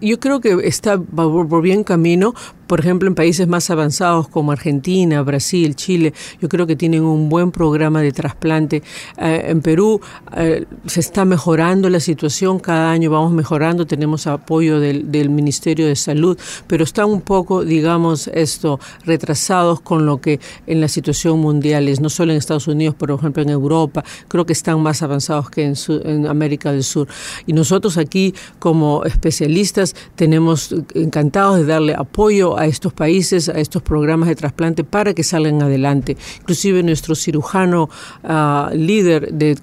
Yo 0.00 0.18
creo 0.18 0.40
que 0.40 0.66
está 0.66 0.98
por 0.98 1.62
bien 1.62 1.84
camino. 1.84 2.34
Por 2.66 2.80
ejemplo, 2.80 3.08
en 3.08 3.14
países 3.14 3.46
más 3.46 3.70
avanzados 3.70 4.28
como 4.28 4.50
Argentina, 4.50 5.22
Brasil, 5.22 5.76
Chile, 5.76 6.12
yo 6.40 6.48
creo 6.48 6.66
que 6.66 6.74
tienen 6.74 7.02
un 7.04 7.28
buen 7.28 7.52
programa 7.52 8.02
de 8.02 8.10
trasplante. 8.10 8.82
Eh, 9.16 9.44
en 9.46 9.62
Perú 9.62 10.00
eh, 10.36 10.66
se 10.86 11.00
está 11.00 11.24
mejorando 11.24 11.88
la 11.88 12.00
situación, 12.00 12.58
cada 12.58 12.90
año 12.90 13.10
vamos 13.10 13.32
mejorando, 13.32 13.86
tenemos 13.86 14.26
apoyo 14.26 14.80
del, 14.80 15.10
del 15.10 15.30
Ministerio 15.30 15.86
de 15.86 15.94
Salud, 15.94 16.36
pero 16.66 16.82
están 16.82 17.06
un 17.06 17.20
poco, 17.20 17.64
digamos, 17.64 18.26
esto, 18.28 18.80
retrasados 19.04 19.80
con 19.80 20.04
lo 20.04 20.20
que 20.20 20.40
en 20.66 20.80
la 20.80 20.88
situación 20.88 21.38
mundial 21.38 21.88
es, 21.88 22.00
no 22.00 22.10
solo 22.10 22.32
en 22.32 22.38
Estados 22.38 22.66
Unidos, 22.66 22.96
por 22.96 23.10
ejemplo 23.12 23.42
en 23.42 23.50
Europa 23.50 23.67
Europa, 23.68 24.04
creo 24.28 24.46
que 24.46 24.52
están 24.52 24.80
más 24.80 25.02
avanzados 25.02 25.50
que 25.50 25.72
en, 26.04 26.26
América 26.26 26.72
del 26.72 26.84
Sur. 26.84 27.08
Y 27.46 27.52
nosotros 27.52 27.98
aquí 27.98 28.34
como 28.58 29.04
especialistas 29.04 29.94
tenemos 30.16 30.74
encantados 30.94 31.58
de 31.58 31.66
darle 31.66 31.94
apoyo 31.94 32.58
a 32.58 32.66
estos 32.66 32.92
países, 32.92 33.48
a 33.48 33.58
estos 33.60 33.82
programas 33.82 34.28
de 34.28 34.36
trasplante 34.36 34.84
para 34.84 35.14
que 35.14 35.22
salgan 35.22 35.62
adelante. 35.62 36.16
Inclusive 36.40 36.82
nuestro 36.82 37.14
cirujano 37.14 37.90
ah, 38.24 38.70
líder 38.74 39.32
de, 39.32 39.54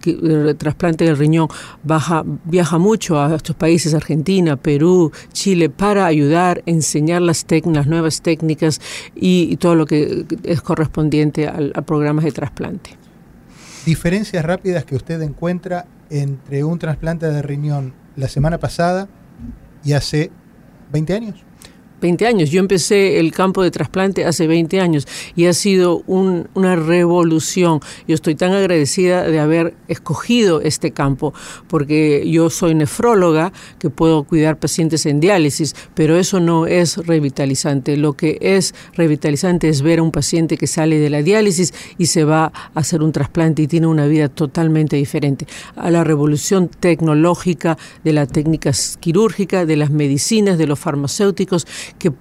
trasplante 0.57 1.05
del 1.05 1.17
riñón 1.17 1.47
baja, 1.83 2.23
viaja 2.45 2.77
mucho 2.77 3.19
a 3.19 3.35
estos 3.35 3.55
países, 3.55 3.93
Argentina, 3.93 4.55
Perú, 4.55 5.11
Chile, 5.33 5.69
para 5.69 6.05
ayudar, 6.05 6.61
enseñar 6.65 7.21
las, 7.21 7.45
nuevas 7.85 8.21
técnicas 8.21 8.81
y, 9.15 9.57
todo 9.57 9.75
lo 9.75 9.85
que 9.85 10.25
es 10.43 10.61
correspondiente 10.61 11.47
al, 11.47 11.71
a 11.75 11.81
programas 11.81 12.25
de 12.25 12.31
trasplante. 12.31 13.04
Diferencias 13.85 14.43
rápidas 14.43 14.83
que 14.83 14.95
usted 14.95 15.21
encuentra 15.21 15.85
entre 16.09 16.63
un 16.63 16.79
trasplante 16.79 17.27
de 17.27 17.41
riñón 17.41 17.93
la 18.15 18.27
semana 18.27 18.57
pasada 18.59 19.07
y 19.83 19.93
hace 19.93 20.31
20 20.91 21.13
años. 21.13 21.45
20 22.01 22.27
años. 22.27 22.49
Yo 22.51 22.59
empecé 22.59 23.19
el 23.19 23.31
campo 23.31 23.63
de 23.63 23.71
trasplante 23.71 24.25
hace 24.25 24.47
20 24.47 24.79
años 24.79 25.07
y 25.35 25.45
ha 25.45 25.53
sido 25.53 26.03
una 26.07 26.75
revolución. 26.75 27.79
Yo 28.07 28.15
estoy 28.15 28.35
tan 28.35 28.53
agradecida 28.53 29.23
de 29.23 29.39
haber 29.39 29.73
escogido 29.87 30.61
este 30.61 30.91
campo 30.91 31.33
porque 31.67 32.23
yo 32.29 32.49
soy 32.49 32.75
nefróloga 32.75 33.51
que 33.79 33.89
puedo 33.89 34.23
cuidar 34.23 34.57
pacientes 34.57 35.05
en 35.05 35.19
diálisis, 35.19 35.75
pero 35.93 36.17
eso 36.17 36.39
no 36.39 36.67
es 36.67 36.97
revitalizante. 36.97 37.97
Lo 37.97 38.13
que 38.13 38.37
es 38.41 38.73
revitalizante 38.93 39.69
es 39.69 39.81
ver 39.81 39.99
a 39.99 40.03
un 40.03 40.11
paciente 40.11 40.57
que 40.57 40.67
sale 40.67 40.99
de 40.99 41.09
la 41.09 41.21
diálisis 41.21 41.73
y 41.97 42.07
se 42.07 42.23
va 42.23 42.45
a 42.45 42.79
hacer 42.79 43.01
un 43.01 43.11
trasplante 43.11 43.61
y 43.63 43.67
tiene 43.67 43.87
una 43.87 44.05
vida 44.07 44.29
totalmente 44.29 44.95
diferente. 44.95 45.47
A 45.75 45.89
la 45.91 46.03
revolución 46.03 46.67
tecnológica 46.67 47.77
de 48.03 48.13
la 48.13 48.25
técnica 48.25 48.71
quirúrgica, 48.99 49.65
de 49.65 49.75
las 49.75 49.89
medicinas, 49.89 50.57
de 50.57 50.67
los 50.67 50.79
farmacéuticos 50.79 51.67
que, 51.97 52.11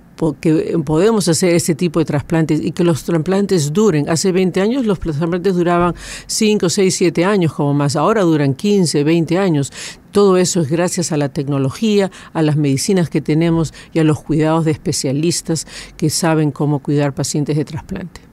podemos 0.85 1.27
hacer 1.29 1.55
este 1.55 1.75
tipo 1.75 1.99
de 1.99 2.05
trasplantes 2.05 2.61
y 2.61 2.71
que 2.71 2.85
los 2.85 3.03
trasplantes 3.03 3.73
duren. 3.73 4.09
Hace 4.09 4.31
20 4.31 4.61
años 4.61 4.87
los 4.87 5.01
trasplantes 5.01 5.55
duraban 5.55 5.95
5, 6.27 6.69
6, 6.69 6.95
7 6.95 7.25
años 7.25 7.53
como 7.53 7.75
más, 7.75 7.97
ahora 7.97 8.23
duran 8.23 8.55
15, 8.55 9.03
20 9.03 9.39
años. 9.39 9.73
Todo 10.13 10.37
eso 10.37 10.61
es 10.61 10.71
gracias 10.71 11.11
a 11.11 11.17
la 11.17 11.31
tecnología, 11.31 12.11
a 12.33 12.43
las 12.43 12.57
medicinas 12.57 13.11
que 13.11 13.21
tenemos 13.21 13.75
y 13.93 13.99
a 13.99 14.05
los 14.05 14.23
cuidados 14.23 14.65
de 14.65 14.71
especialistas 14.71 15.67
que 15.97 16.11
saben 16.11 16.53
cómo 16.53 16.79
cuidar 16.79 17.13
pacientes 17.15 17.57
de 17.57 17.65
trasplante. 17.65 18.24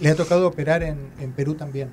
¿Le 0.00 0.10
ha 0.10 0.14
tocado 0.14 0.46
operar 0.46 0.82
en, 0.82 1.32
Perú 1.34 1.54
también? 1.54 1.90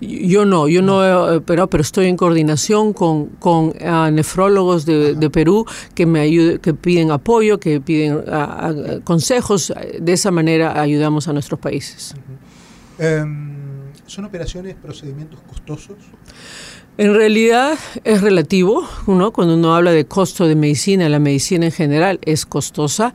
Yo 0.00 0.44
no, 0.44 0.68
yo 0.68 0.82
no, 0.82 1.04
he 1.04 1.36
operado, 1.36 1.68
pero 1.68 1.82
estoy 1.82 2.06
en 2.06 2.16
coordinación 2.16 2.92
con, 2.92 3.26
con 3.26 3.74
ah, 3.84 4.10
nefrólogos 4.12 4.86
de, 4.86 5.30
Perú 5.30 5.66
que 5.94 6.06
me 6.06 6.20
ayuden, 6.20 6.58
que 6.58 6.74
piden 6.74 7.10
apoyo, 7.10 7.58
que 7.58 7.80
piden 7.80 8.22
ah, 8.28 8.70
ah, 8.70 9.00
consejos. 9.04 9.72
De 9.98 10.12
esa 10.12 10.30
manera 10.30 10.80
ayudamos 10.80 11.26
a 11.28 11.32
nuestros 11.32 11.58
países. 11.58 12.14
Em, 12.98 13.50
¿Son 14.06 14.24
operaciones, 14.24 14.76
procedimientos 14.76 15.40
costosos? 15.40 15.96
En 16.98 17.14
realidad 17.14 17.78
es 18.04 18.20
relativo, 18.20 18.86
¿no? 19.06 19.32
Cuando 19.32 19.54
uno 19.54 19.74
habla 19.74 19.92
de 19.92 20.04
costo 20.04 20.46
de 20.46 20.54
medicina, 20.54 21.08
la 21.08 21.18
medicina 21.18 21.66
en 21.66 21.72
general 21.72 22.18
es 22.22 22.44
costosa, 22.44 23.14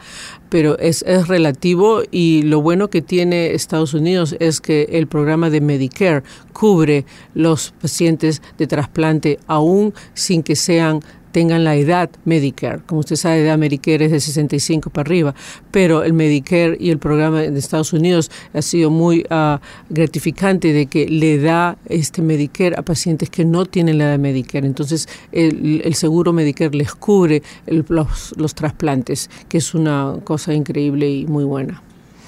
pero 0.49 0.79
es, 0.79 1.03
es, 1.03 1.27
relativo 1.27 2.01
y 2.09 2.41
lo 2.43 2.61
bueno 2.61 2.89
que 2.89 3.03
tiene 3.03 3.53
Estados 3.53 3.93
Unidos 3.93 4.35
es 4.39 4.59
que 4.59 4.87
el 4.93 5.05
programa 5.05 5.51
de 5.51 5.61
Medicare 5.61 6.23
cubre 6.51 7.05
los 7.35 7.73
pacientes 7.79 8.41
de 8.57 8.65
trasplante 8.65 9.39
aún 9.45 9.93
sin 10.15 10.41
que 10.41 10.55
sean 10.55 11.01
tengan 11.35 11.65
la 11.65 11.75
edad 11.75 12.09
Medicare. 12.23 12.79
Como 12.85 13.01
usted 13.01 13.17
sabe, 13.17 13.39
la 13.39 13.47
edad 13.47 13.57
Medicare 13.57 14.05
es 14.05 14.11
de 14.11 14.21
65 14.21 14.89
para 14.89 15.05
arriba, 15.05 15.35
pero 15.69 16.05
el 16.05 16.13
Medicare 16.13 16.77
y 16.79 16.91
el 16.91 16.97
programa 16.97 17.41
de 17.41 17.59
Estados 17.59 17.91
Unidos 17.91 18.31
ha 18.53 18.61
sido 18.61 18.89
muy 18.89 19.25
ah, 19.29 19.59
gratificante 19.89 20.71
de 20.71 20.85
que 20.85 21.09
le 21.09 21.37
da 21.37 21.77
este 21.87 22.21
Medicare 22.21 22.75
a 22.77 22.83
pacientes 22.83 23.29
que 23.29 23.43
no 23.43 23.65
tienen 23.65 23.97
la 23.97 24.05
edad 24.05 24.17
Medicare. 24.17 24.65
Entonces, 24.65 25.09
el, 25.33 25.93
seguro 25.95 26.31
Medicare 26.31 26.73
les 26.73 26.95
cubre 26.95 27.43
los, 27.67 28.33
los 28.37 28.55
trasplantes, 28.55 29.29
que 29.49 29.57
es 29.57 29.73
una 29.73 30.15
cosa 30.23 30.53
increíble 30.53 31.09
y 31.09 31.25
muy 31.25 31.43
buena. 31.43 31.81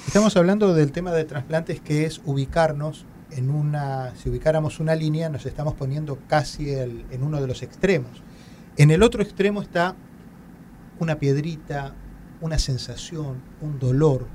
Estamos 0.06 0.36
hablando 0.36 0.74
del 0.74 0.92
tema 0.92 1.12
de 1.12 1.24
trasplantes 1.24 1.80
que 1.80 2.04
es 2.04 2.20
ubicarnos 2.26 3.06
en 3.30 3.48
una, 3.48 4.12
si 4.22 4.28
ubicáramos 4.28 4.80
una 4.80 4.94
línea, 4.94 5.30
nos 5.30 5.46
estamos 5.46 5.72
poniendo 5.72 6.18
casi 6.28 6.74
en 6.74 7.22
uno 7.22 7.40
de 7.40 7.46
los 7.46 7.62
extremos. 7.62 8.28
En 8.78 8.92
el 8.92 9.02
otro 9.02 9.24
extremo 9.24 9.60
está 9.60 9.96
una 11.00 11.18
piedrita, 11.18 11.94
una 12.40 12.60
sensación, 12.60 13.42
un 13.60 13.80
dolor 13.80 14.28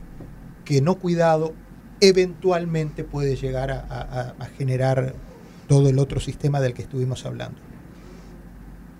que 0.65 0.81
no 0.81 0.95
cuidado 0.95 1.53
eventualmente 2.01 3.05
puede 3.05 3.37
llegar 3.37 3.71
a, 3.71 4.35
generar 4.57 5.15
todo 5.69 5.87
el 5.87 5.97
otro 5.97 6.19
sistema 6.19 6.59
del 6.59 6.73
que 6.73 6.81
estuvimos 6.81 7.25
hablando. 7.25 7.57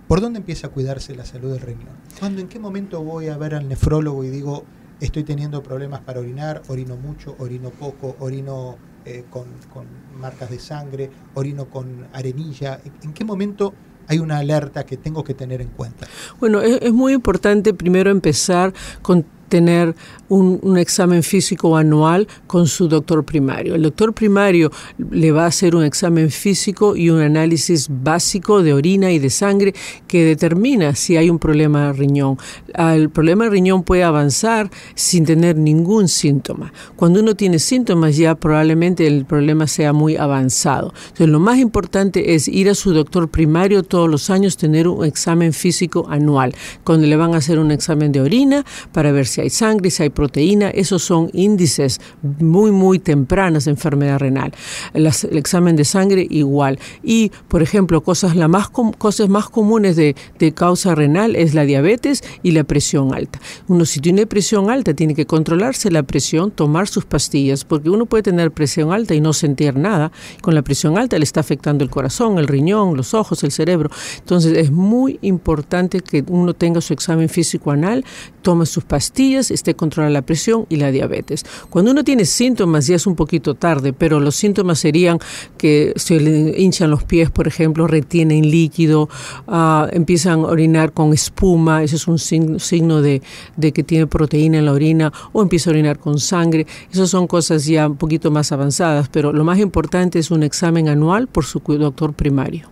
¿Por 0.08 0.22
dónde 0.22 0.40
empieza 0.40 0.68
a 0.68 0.70
cuidarse 0.70 1.14
la 1.14 1.26
salud 1.26 1.52
del 1.52 1.60
riñón? 1.60 1.98
¿Cuándo, 2.18 2.40
en 2.40 2.48
qué 2.48 2.58
momento 2.58 3.04
voy 3.04 3.28
a 3.28 3.38
ver 3.38 3.54
al 3.56 3.68
nefrólogo 3.68 4.24
y 4.24 4.30
digo, 4.30 4.64
estoy 5.02 5.26
teniendo 5.26 5.62
problemas 5.62 6.00
para 6.00 6.22
orinar, 6.22 6.62
orino 6.70 6.96
mucho, 6.96 7.36
orino 7.38 7.70
poco, 7.70 8.16
orino 8.20 8.78
eh, 9.04 9.26
con, 9.30 9.48
con, 9.74 9.88
marcas 10.18 10.50
de 10.50 10.60
sangre, 10.60 11.10
orino 11.34 11.66
con 11.66 12.08
arenilla? 12.14 12.80
¿En 13.02 13.12
qué 13.12 13.26
momento 13.26 13.74
hay 14.08 14.20
una 14.20 14.38
alerta 14.38 14.86
que 14.86 14.98
tengo 14.98 15.24
que 15.24 15.34
tener 15.34 15.62
en 15.62 15.70
cuenta? 15.70 16.08
Bueno, 16.40 16.62
es, 16.62 16.92
muy 16.92 17.14
importante 17.14 17.74
primero 17.74 18.12
empezar 18.12 18.74
con 19.02 19.26
tener 19.54 19.96
un, 20.30 20.78
examen 20.80 21.22
físico 21.22 21.78
anual 21.78 22.28
con 22.48 22.66
su 22.66 22.88
doctor 22.88 23.24
primario. 23.24 23.76
El 23.76 23.84
doctor 23.84 24.12
primario 24.12 24.72
le 25.12 25.32
va 25.32 25.44
a 25.44 25.48
hacer 25.48 25.76
un 25.76 25.84
examen 25.84 26.32
físico 26.32 26.96
y 26.96 27.12
un 27.12 27.22
análisis 27.22 27.88
básico 27.88 28.64
de 28.64 28.74
orina 28.74 29.12
y 29.12 29.20
de 29.20 29.30
sangre 29.30 29.76
que 30.08 30.26
determina 30.26 30.96
si 30.96 31.18
hay 31.18 31.30
un 31.30 31.38
problema 31.38 31.86
de 31.86 31.94
riñón. 31.94 32.38
El 32.76 33.12
problema 33.12 33.44
de 33.44 33.52
riñón 33.52 33.84
puede 33.84 34.04
avanzar 34.04 34.72
sin 34.96 35.24
tener 35.24 35.56
ningún 35.56 36.08
síntoma. 36.08 36.74
Cuando 36.96 37.20
uno 37.20 37.36
tiene 37.36 37.60
síntomas 37.60 38.18
ya 38.18 38.34
probablemente 38.34 39.06
el 39.06 39.26
problema 39.26 39.68
sea 39.68 39.94
muy 39.94 40.18
avanzado. 40.18 40.96
Entonces 41.10 41.30
lo 41.30 41.40
más 41.40 41.60
importante 41.60 42.34
es 42.34 42.48
ir 42.48 42.70
a 42.70 42.74
su 42.74 42.92
doctor 42.92 43.30
primario 43.30 43.84
todos 43.84 44.10
los 44.10 44.32
años, 44.32 44.58
tener 44.58 44.88
un 44.88 45.06
examen 45.06 45.54
físico 45.54 46.08
anual, 46.10 46.56
cuando 46.84 47.06
le 47.06 47.16
van 47.16 47.36
a 47.36 47.38
hacer 47.38 47.60
un 47.60 47.70
examen 47.70 48.12
de 48.12 48.22
orina 48.22 48.66
para 48.92 49.12
ver 49.12 49.28
si 49.28 49.42
hay 49.42 49.43
sangre, 49.50 49.90
si 49.90 50.04
hay 50.04 50.10
proteína, 50.10 50.70
esos 50.70 51.04
son 51.04 51.30
índices 51.34 52.00
muy, 52.40 52.72
muy 52.72 53.00
tempranos 53.00 53.66
de 53.66 53.72
enfermedad 53.72 54.20
renal. 54.20 54.54
el 54.94 55.08
examen 55.38 55.76
de 55.76 55.86
sangre 55.86 56.28
igual. 56.30 56.80
Y, 57.04 57.32
por 57.48 57.62
ejemplo, 57.62 58.02
cosas, 58.02 58.36
la 58.36 58.48
más 58.48 58.70
cosas 58.70 59.30
más 59.30 59.50
comunes 59.50 59.96
de, 59.96 60.16
de 60.40 60.52
causa 60.54 60.96
renal 60.96 61.36
es 61.36 61.54
la 61.54 61.64
diabetes 61.64 62.24
y 62.42 62.52
la 62.52 62.64
presión 62.64 63.14
alta. 63.14 63.40
Uno 63.68 63.86
si 63.86 64.00
tiene 64.00 64.26
presión 64.26 64.70
alta 64.70 64.94
tiene 64.94 65.16
que 65.16 65.26
controlarse 65.26 65.92
la 65.92 66.04
presión, 66.04 66.52
tomar 66.52 66.88
sus 66.88 67.06
pastillas, 67.06 67.66
porque 67.66 67.90
uno 67.90 68.06
puede 68.06 68.24
tener 68.24 68.52
presión 68.52 68.92
alta 68.92 69.14
y 69.14 69.22
no 69.22 69.34
sentir 69.34 69.76
nada. 69.76 70.12
Con 70.42 70.56
la 70.56 70.62
presión 70.62 70.98
alta 70.98 71.18
le 71.18 71.24
está 71.24 71.40
afectando 71.40 71.84
el 71.84 71.90
corazón, 71.90 72.38
el 72.40 72.48
riñón, 72.48 72.98
los 72.98 73.14
ojos, 73.14 73.44
el 73.44 73.52
cerebro. 73.52 73.90
Entonces 74.20 74.58
es 74.58 74.72
muy 74.72 75.20
importante 75.22 76.02
que 76.02 76.24
uno 76.28 76.54
tenga 76.54 76.82
su 76.82 76.94
examen 76.94 77.30
físico 77.30 77.72
anal, 77.72 78.06
tome 78.42 78.66
sus 78.66 78.84
pastillas, 78.84 79.23
esté 79.32 79.76
controlando 79.76 80.14
la 80.14 80.22
presión 80.22 80.66
y 80.70 80.76
la 80.76 80.92
diabetes. 80.92 81.46
Cuando 81.70 81.92
uno 81.92 82.04
tiene 82.04 82.26
síntomas 82.26 82.88
ya 82.88 82.96
es 82.96 83.08
un 83.08 83.16
poquito 83.16 83.56
tarde, 83.56 83.94
pero 83.94 84.20
los 84.20 84.36
síntomas 84.36 84.80
serían 84.80 85.20
que 85.58 85.94
se 85.96 86.20
le 86.20 86.62
hinchan 86.62 86.92
los 86.92 87.04
pies, 87.04 87.30
por 87.30 87.48
ejemplo, 87.48 87.88
retienen 87.88 88.50
líquido, 88.50 89.10
uh, 89.48 89.88
empiezan 89.92 90.42
a 90.42 90.48
orinar 90.48 90.92
con 90.94 91.14
espuma, 91.14 91.84
ese 91.84 91.96
es 91.96 92.08
un 92.08 92.20
signo 92.20 93.02
de, 93.02 93.22
de 93.56 93.72
que 93.72 93.84
tiene 93.84 94.08
proteína 94.08 94.60
en 94.60 94.66
la 94.66 94.74
orina, 94.74 95.14
o 95.32 95.42
empieza 95.42 95.70
a 95.70 95.74
orinar 95.74 96.00
con 96.00 96.20
sangre. 96.20 96.68
Esas 96.92 97.10
son 97.10 97.28
cosas 97.28 97.66
ya 97.66 97.88
un 97.88 97.98
poquito 97.98 98.32
más 98.32 98.52
avanzadas, 98.52 99.10
pero 99.10 99.32
lo 99.32 99.44
más 99.44 99.60
importante 99.60 100.20
es 100.20 100.32
un 100.32 100.44
examen 100.44 100.90
anual 100.90 101.28
por 101.28 101.46
su 101.46 101.60
doctor 101.60 102.14
primario. 102.14 102.70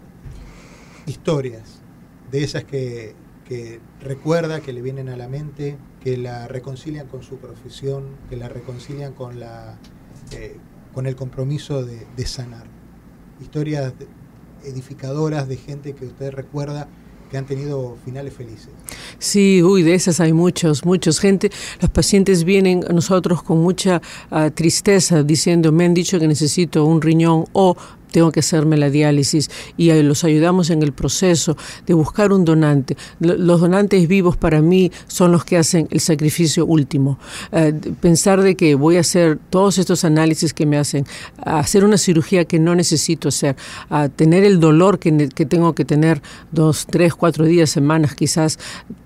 Historias 1.08 1.82
de 2.32 2.44
esas 2.44 2.64
que 2.64 3.16
que 3.52 3.82
recuerda, 4.02 4.62
que 4.62 4.74
le 4.74 4.82
vienen 4.82 5.10
a 5.10 5.18
la 5.18 5.28
mente, 5.28 5.78
que 6.04 6.18
la 6.18 6.48
reconcilian 6.48 7.08
con 7.08 7.24
su 7.24 7.38
profesión, 7.38 8.06
que 8.30 8.36
la 8.36 8.50
reconcilian 8.50 9.14
con, 9.14 9.40
la, 9.40 9.78
eh, 10.32 10.58
con 10.94 11.06
el 11.06 11.16
compromiso 11.16 11.84
de, 11.84 12.26
sanar. 12.26 12.66
Historias 13.42 13.94
edificadoras 14.64 15.48
de 15.48 15.58
gente 15.58 15.94
que 15.94 16.06
usted 16.06 16.32
recuerda 16.32 16.88
que 17.32 17.38
han 17.38 17.46
tenido 17.46 17.98
finales 18.04 18.34
felices. 18.34 18.70
Sí, 19.18 19.64
uy, 19.64 19.84
de 19.84 19.94
esas 19.94 20.20
hay 20.20 20.34
muchos, 20.34 20.86
muchos. 20.86 21.20
Gente, 21.20 21.50
los 21.80 21.90
pacientes 21.90 22.44
vienen 22.44 22.84
a 22.90 22.94
nosotros 22.94 23.42
con 23.42 23.60
mucha 23.60 24.02
ah, 24.30 24.50
tristeza 24.50 25.24
diciendo, 25.24 25.72
me 25.72 25.86
han 25.86 25.94
dicho 25.94 26.20
que 26.20 26.28
necesito 26.28 26.84
un 26.84 27.02
riñón 27.02 27.46
o 27.54 27.78
tengo 28.12 28.32
que 28.32 28.42
hacerme 28.42 28.78
la 28.78 28.90
diálisis 28.90 29.50
y 29.78 29.92
los 30.04 30.24
ayudamos 30.24 30.70
en 30.70 30.84
el 30.84 30.92
proceso 30.92 31.58
de 31.86 31.94
buscar 31.94 32.32
un 32.32 32.46
donante. 32.46 32.98
Los 33.20 33.62
donantes 33.62 34.08
vivos 34.08 34.38
para 34.38 34.62
mí 34.62 34.92
son 35.08 35.32
los 35.32 35.46
que 35.46 35.58
hacen 35.58 35.88
el 35.92 36.00
sacrificio 36.00 36.66
último. 36.66 37.18
Eh, 37.52 37.74
pensar 38.00 38.42
de 38.42 38.56
que 38.56 38.76
voy 38.76 38.98
a 38.98 39.02
hacer 39.02 39.40
todos 39.50 39.78
estos 39.78 40.06
análisis 40.06 40.54
que 40.54 40.66
me 40.66 40.78
hacen, 40.78 41.06
hacer 41.38 41.84
una 41.84 41.98
cirugía 41.98 42.46
que 42.46 42.60
no 42.60 42.76
necesito 42.76 43.30
hacer, 43.30 43.56
tener 44.16 44.44
el 44.44 44.60
dolor 44.60 45.00
que 45.00 45.46
tengo 45.46 45.74
que 45.74 45.86
tener 45.86 46.22
dos, 46.52 46.86
tres, 46.90 47.14
cuatro 47.14 47.46
días, 47.46 47.70
semanas 47.70 48.16
quizás, 48.16 48.60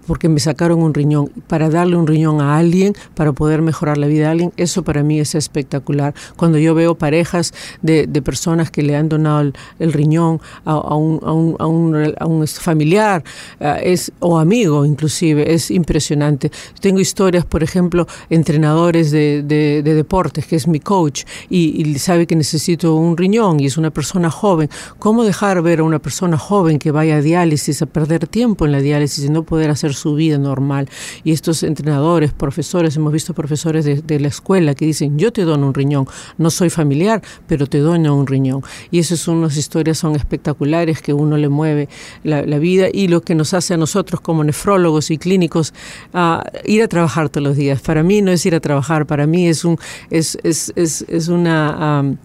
porque 0.08 0.30
me 0.30 0.40
sacaron 0.40 0.82
un 0.82 0.94
riñón, 0.94 1.30
para 1.48 1.70
darle 1.70 1.96
un 1.96 2.08
riñón 2.08 2.42
a 2.42 2.58
alguien, 2.58 2.94
para 3.14 3.34
poder 3.34 3.62
mejorar 3.62 3.98
la 3.98 4.08
vida 4.08 4.26
de 4.26 4.32
alguien, 4.32 4.54
eso 4.58 4.84
para 4.84 5.04
mí 5.04 5.20
es 5.20 5.36
espectacular. 5.36 6.14
Cuando 6.36 6.58
yo 6.58 6.76
veo 6.76 6.96
parejas 6.96 7.54
de, 7.82 8.08
de 8.08 8.22
personas 8.22 8.72
que 8.72 8.84
le 8.84 8.96
han 8.96 9.10
donado 9.10 9.52
el, 9.80 9.94
riñón 9.94 10.40
a, 10.66 10.96
un, 10.96 12.46
familiar 12.48 13.24
eh, 13.60 13.82
es, 13.84 14.12
o 14.20 14.38
amigo 14.38 14.86
inclusive. 14.86 15.54
Es 15.54 15.72
impresionante. 15.72 16.52
Tengo 16.80 17.00
historias, 17.00 17.46
por 17.46 17.64
ejemplo, 17.64 18.08
entrenadores 18.30 19.12
de, 19.12 19.44
de, 19.44 19.82
deportes, 19.82 20.46
que 20.46 20.56
es 20.56 20.68
mi 20.68 20.80
coach, 20.80 21.24
y, 21.50 21.82
y, 21.82 22.00
sabe 22.00 22.28
que 22.28 22.36
necesito 22.36 22.96
un 22.96 23.18
riñón 23.18 23.60
y 23.60 23.66
es 23.66 23.78
una 23.78 23.92
persona 23.92 24.30
joven. 24.30 24.70
¿Cómo 25.00 25.24
dejar 25.24 25.62
ver 25.62 25.80
a 25.80 25.84
una 25.84 26.00
persona 26.00 26.38
joven 26.38 26.80
que 26.80 26.92
vaya 26.92 27.18
a 27.18 27.22
diálisis, 27.22 27.82
a 27.82 27.86
perder 27.86 28.28
tiempo 28.28 28.66
en 28.66 28.72
la 28.72 28.82
diálisis 28.82 29.26
y 29.26 29.30
no 29.30 29.44
poder 29.44 29.70
hacer 29.70 29.95
su 29.96 30.16
vida 30.16 30.38
normal? 30.38 30.90
Y 31.24 31.32
estos 31.32 31.64
entrenadores, 31.64 32.34
profesores, 32.34 32.96
hemos 32.96 33.12
visto 33.12 33.34
profesores 33.34 33.86
de, 33.86 34.20
la 34.20 34.28
escuela 34.28 34.76
que 34.76 34.86
dicen, 34.86 35.18
yo 35.18 35.32
te 35.32 35.44
dono 35.44 35.68
un 35.68 35.74
riñón, 35.74 36.08
no 36.38 36.50
soy 36.50 36.70
familiar, 36.70 37.22
pero 37.48 37.68
te 37.68 37.80
dono 37.80 38.16
un 38.16 38.28
riñón. 38.28 38.62
Y 38.92 39.00
esas 39.00 39.20
son 39.20 39.38
unas 39.38 39.58
historias, 39.58 39.98
son 39.98 40.16
espectaculares 40.16 41.02
que 41.02 41.14
uno 41.14 41.38
le 41.38 41.50
mueve 41.50 41.90
la, 42.24 42.44
vida 42.60 42.88
y 42.92 43.10
lo 43.10 43.22
que 43.22 43.36
nos 43.36 43.54
hace 43.54 43.74
a 43.74 43.78
nosotros 43.78 44.22
como 44.22 44.44
nefrólogos 44.44 45.12
y 45.12 45.18
clínicos 45.18 45.74
a 46.14 46.44
ir 46.64 46.82
a 46.84 46.88
trabajar 46.88 47.30
todos 47.30 47.46
los 47.48 47.58
días. 47.58 47.82
Para 47.82 48.04
mí 48.04 48.22
no 48.22 48.32
es 48.32 48.46
ir 48.46 48.56
a 48.56 48.60
trabajar, 48.60 49.06
para 49.06 49.28
mí 49.28 49.48
es, 49.48 49.66
un, 49.66 49.78
es, 50.10 50.38
es, 50.44 50.72
es, 50.76 51.06
es 51.08 51.28
una... 51.28 52.18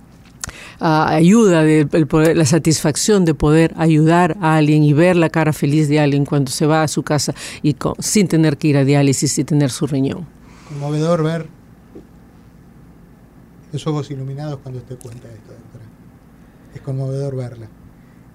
ayuda, 0.81 1.63
de, 1.63 2.35
la 2.35 2.45
satisfacción 2.45 3.25
de 3.25 3.35
poder 3.35 3.75
ayudar 3.77 4.37
a 4.41 4.57
alguien 4.57 4.83
y 4.83 4.93
ver 4.93 5.17
la 5.17 5.29
cara 5.29 5.53
feliz 5.53 5.89
de 5.89 6.01
alguien 6.01 6.25
cuando 6.25 6.51
se 6.51 6.67
va 6.67 6.83
a 6.83 6.89
su 6.89 7.03
casa 7.03 7.35
y 7.63 7.77
sin 7.99 8.29
tener 8.29 8.57
que 8.57 8.69
ir 8.69 8.77
a 8.77 8.85
diálisis 8.85 9.39
y 9.39 9.45
tener 9.45 9.71
su 9.71 9.87
riñón. 9.87 10.27
Conmovedor 10.69 11.23
ver 11.23 11.47
los 13.73 13.87
ojos 13.87 14.11
iluminados 14.11 14.59
cuando 14.63 14.81
usted 14.81 14.99
cuenta 14.99 15.29
esto, 15.29 15.53
doctora. 15.53 15.85
Es 16.75 16.81
conmovedor 16.81 17.37
verla. 17.37 17.69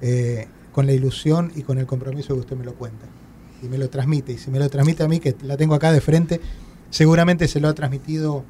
Eh, 0.01 0.47
con 0.71 0.85
la 0.85 0.93
ilusión 0.93 1.51
y 1.55 1.63
con 1.63 1.77
el 1.77 1.85
compromiso 1.85 2.33
que 2.33 2.41
usted 2.41 2.57
me 2.57 2.65
lo 2.65 2.75
cuenta. 2.75 3.05
Y 3.61 3.67
me 3.67 3.77
lo 3.77 3.89
transmite. 3.89 4.33
Y 4.33 4.37
si 4.37 4.51
me 4.51 4.59
lo 4.59 4.69
transmite 4.69 5.03
a 5.03 5.07
mí, 5.07 5.19
que 5.19 5.35
la 5.41 5.57
tengo 5.57 5.73
acá 5.73 5.91
de 5.91 6.01
frente, 6.01 6.41
seguramente 6.89 7.47
se 7.47 7.59
lo 7.59 7.69
ha 7.69 7.73
transmitido 7.73 8.43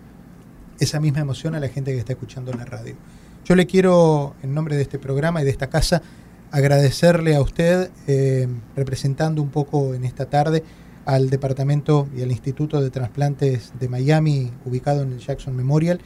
esa 0.79 0.99
misma 0.99 1.19
emoción 1.19 1.55
a 1.55 1.59
la 1.59 1.69
gente 1.69 1.91
que 1.91 1.99
está 1.99 2.13
escuchando 2.13 2.51
en 2.51 2.57
la 2.57 2.65
radio. 2.65 2.95
Yo 3.45 3.53
le 3.53 3.67
quiero, 3.67 4.33
en 4.41 4.55
nombre 4.55 4.75
de 4.75 4.81
este 4.81 4.97
programa 4.97 5.39
y 5.39 5.45
de 5.45 5.51
esta 5.51 5.67
casa, 5.67 6.01
agradecerle 6.49 7.35
a 7.35 7.41
usted, 7.41 7.91
eh, 8.07 8.47
representando 8.75 9.39
un 9.39 9.49
poco 9.49 9.93
en 9.93 10.03
esta 10.03 10.25
tarde 10.25 10.63
al 11.05 11.29
Departamento 11.29 12.07
y 12.17 12.23
al 12.23 12.31
Instituto 12.31 12.81
de 12.81 12.89
Trasplantes 12.89 13.71
de 13.79 13.87
Miami, 13.87 14.51
ubicado 14.65 15.03
en 15.03 15.11
el 15.11 15.19
Jackson 15.19 15.55
Memorial, 15.55 15.99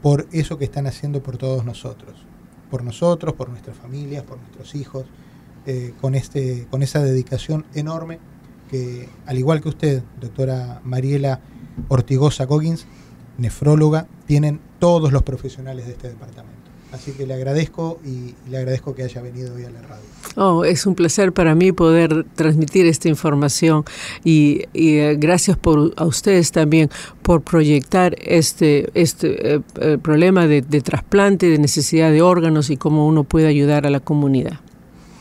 por 0.00 0.26
eso 0.32 0.56
que 0.56 0.64
están 0.64 0.86
haciendo 0.86 1.22
por 1.22 1.36
todos 1.36 1.66
nosotros, 1.66 2.24
por 2.70 2.82
nosotros, 2.82 3.34
por 3.34 3.50
nuestras 3.50 3.76
familias, 3.76 4.22
por 4.22 4.38
nuestros 4.38 4.74
hijos, 4.74 5.04
eh, 5.66 5.92
con, 6.00 6.14
este, 6.14 6.66
con 6.70 6.82
esa 6.82 7.02
dedicación 7.02 7.66
enorme 7.74 8.20
que, 8.70 9.06
al 9.26 9.36
igual 9.36 9.60
que 9.60 9.68
usted, 9.68 10.02
doctora 10.18 10.80
Mariela 10.82 11.40
Ortigosa 11.88 12.46
Coggins, 12.46 12.86
nefróloga, 13.36 14.06
tienen 14.24 14.62
todos 14.78 15.12
los 15.12 15.22
profesionales 15.24 15.84
de 15.84 15.92
este 15.92 16.08
departamento. 16.08 16.59
Así 16.92 17.12
que 17.12 17.26
le 17.26 17.34
agradezco 17.34 18.00
y 18.04 18.34
le 18.50 18.58
agradezco 18.58 18.94
que 18.94 19.04
haya 19.04 19.22
venido 19.22 19.54
hoy 19.54 19.64
a 19.64 19.70
la 19.70 19.80
radio. 19.82 20.02
Oh, 20.36 20.64
es 20.64 20.86
un 20.86 20.94
placer 20.94 21.32
para 21.32 21.54
mí 21.54 21.72
poder 21.72 22.24
transmitir 22.34 22.86
esta 22.86 23.08
información 23.08 23.84
y, 24.24 24.62
eh, 24.74 25.16
gracias 25.18 25.56
por, 25.56 25.92
a 25.96 26.04
ustedes 26.04 26.50
también 26.50 26.90
por 27.22 27.42
proyectar 27.42 28.16
este, 28.20 28.90
este 28.94 29.54
eh, 29.54 29.98
problema 29.98 30.46
de, 30.46 30.62
de 30.62 30.80
trasplante, 30.80 31.46
de 31.46 31.58
necesidad 31.58 32.10
de 32.10 32.22
órganos 32.22 32.70
y 32.70 32.76
cómo 32.76 33.06
uno 33.06 33.24
puede 33.24 33.46
ayudar 33.46 33.86
a 33.86 33.90
la 33.90 34.00
comunidad. 34.00 34.60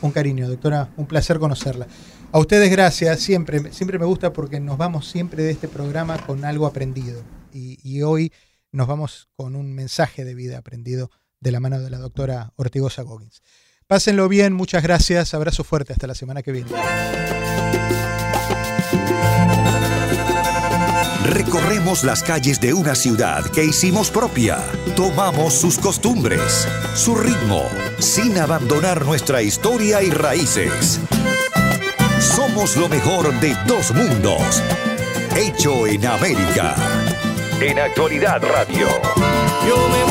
Un 0.01 0.11
cariño, 0.11 0.47
doctora, 0.47 0.89
un 0.97 1.05
placer 1.05 1.39
conocerla. 1.39 1.87
A 2.31 2.39
ustedes 2.39 2.71
gracias, 2.71 3.19
siempre, 3.19 3.73
siempre 3.73 3.99
me 3.99 4.05
gusta 4.05 4.33
porque 4.33 4.59
nos 4.59 4.77
vamos 4.77 5.07
siempre 5.07 5.43
de 5.43 5.51
este 5.51 5.67
programa 5.67 6.17
con 6.25 6.45
algo 6.45 6.65
aprendido 6.67 7.21
y, 7.51 7.79
y 7.83 8.03
hoy 8.03 8.31
nos 8.71 8.87
vamos 8.87 9.29
con 9.35 9.55
un 9.55 9.73
mensaje 9.73 10.23
de 10.25 10.35
vida 10.35 10.59
aprendido 10.59 11.09
de 11.39 11.51
la 11.51 11.59
mano 11.59 11.79
de 11.79 11.89
la 11.89 11.97
doctora 11.97 12.53
Ortigosa 12.55 13.03
Goggins. 13.03 13.41
Pásenlo 13.87 14.27
bien, 14.29 14.53
muchas 14.53 14.83
gracias, 14.83 15.33
abrazo 15.33 15.63
fuerte, 15.63 15.93
hasta 15.93 16.07
la 16.07 16.15
semana 16.15 16.43
que 16.43 16.51
viene. 16.51 16.69
Recorremos 21.25 22.03
las 22.03 22.23
calles 22.23 22.59
de 22.59 22.73
una 22.73 22.95
ciudad 22.95 23.45
que 23.51 23.63
hicimos 23.63 24.09
propia. 24.09 24.57
Tomamos 24.95 25.53
sus 25.53 25.77
costumbres, 25.77 26.67
su 26.95 27.15
ritmo, 27.15 27.63
sin 27.99 28.37
abandonar 28.37 29.05
nuestra 29.05 29.41
historia 29.41 30.01
y 30.01 30.09
raíces. 30.09 30.99
Somos 32.19 32.75
lo 32.77 32.89
mejor 32.89 33.31
de 33.39 33.55
dos 33.67 33.93
mundos. 33.93 34.63
Hecho 35.35 35.85
en 35.87 36.05
América. 36.05 36.75
En 37.61 37.77
Actualidad 37.77 38.41
Radio. 38.41 38.87
Yo 39.67 39.89
me 39.89 40.08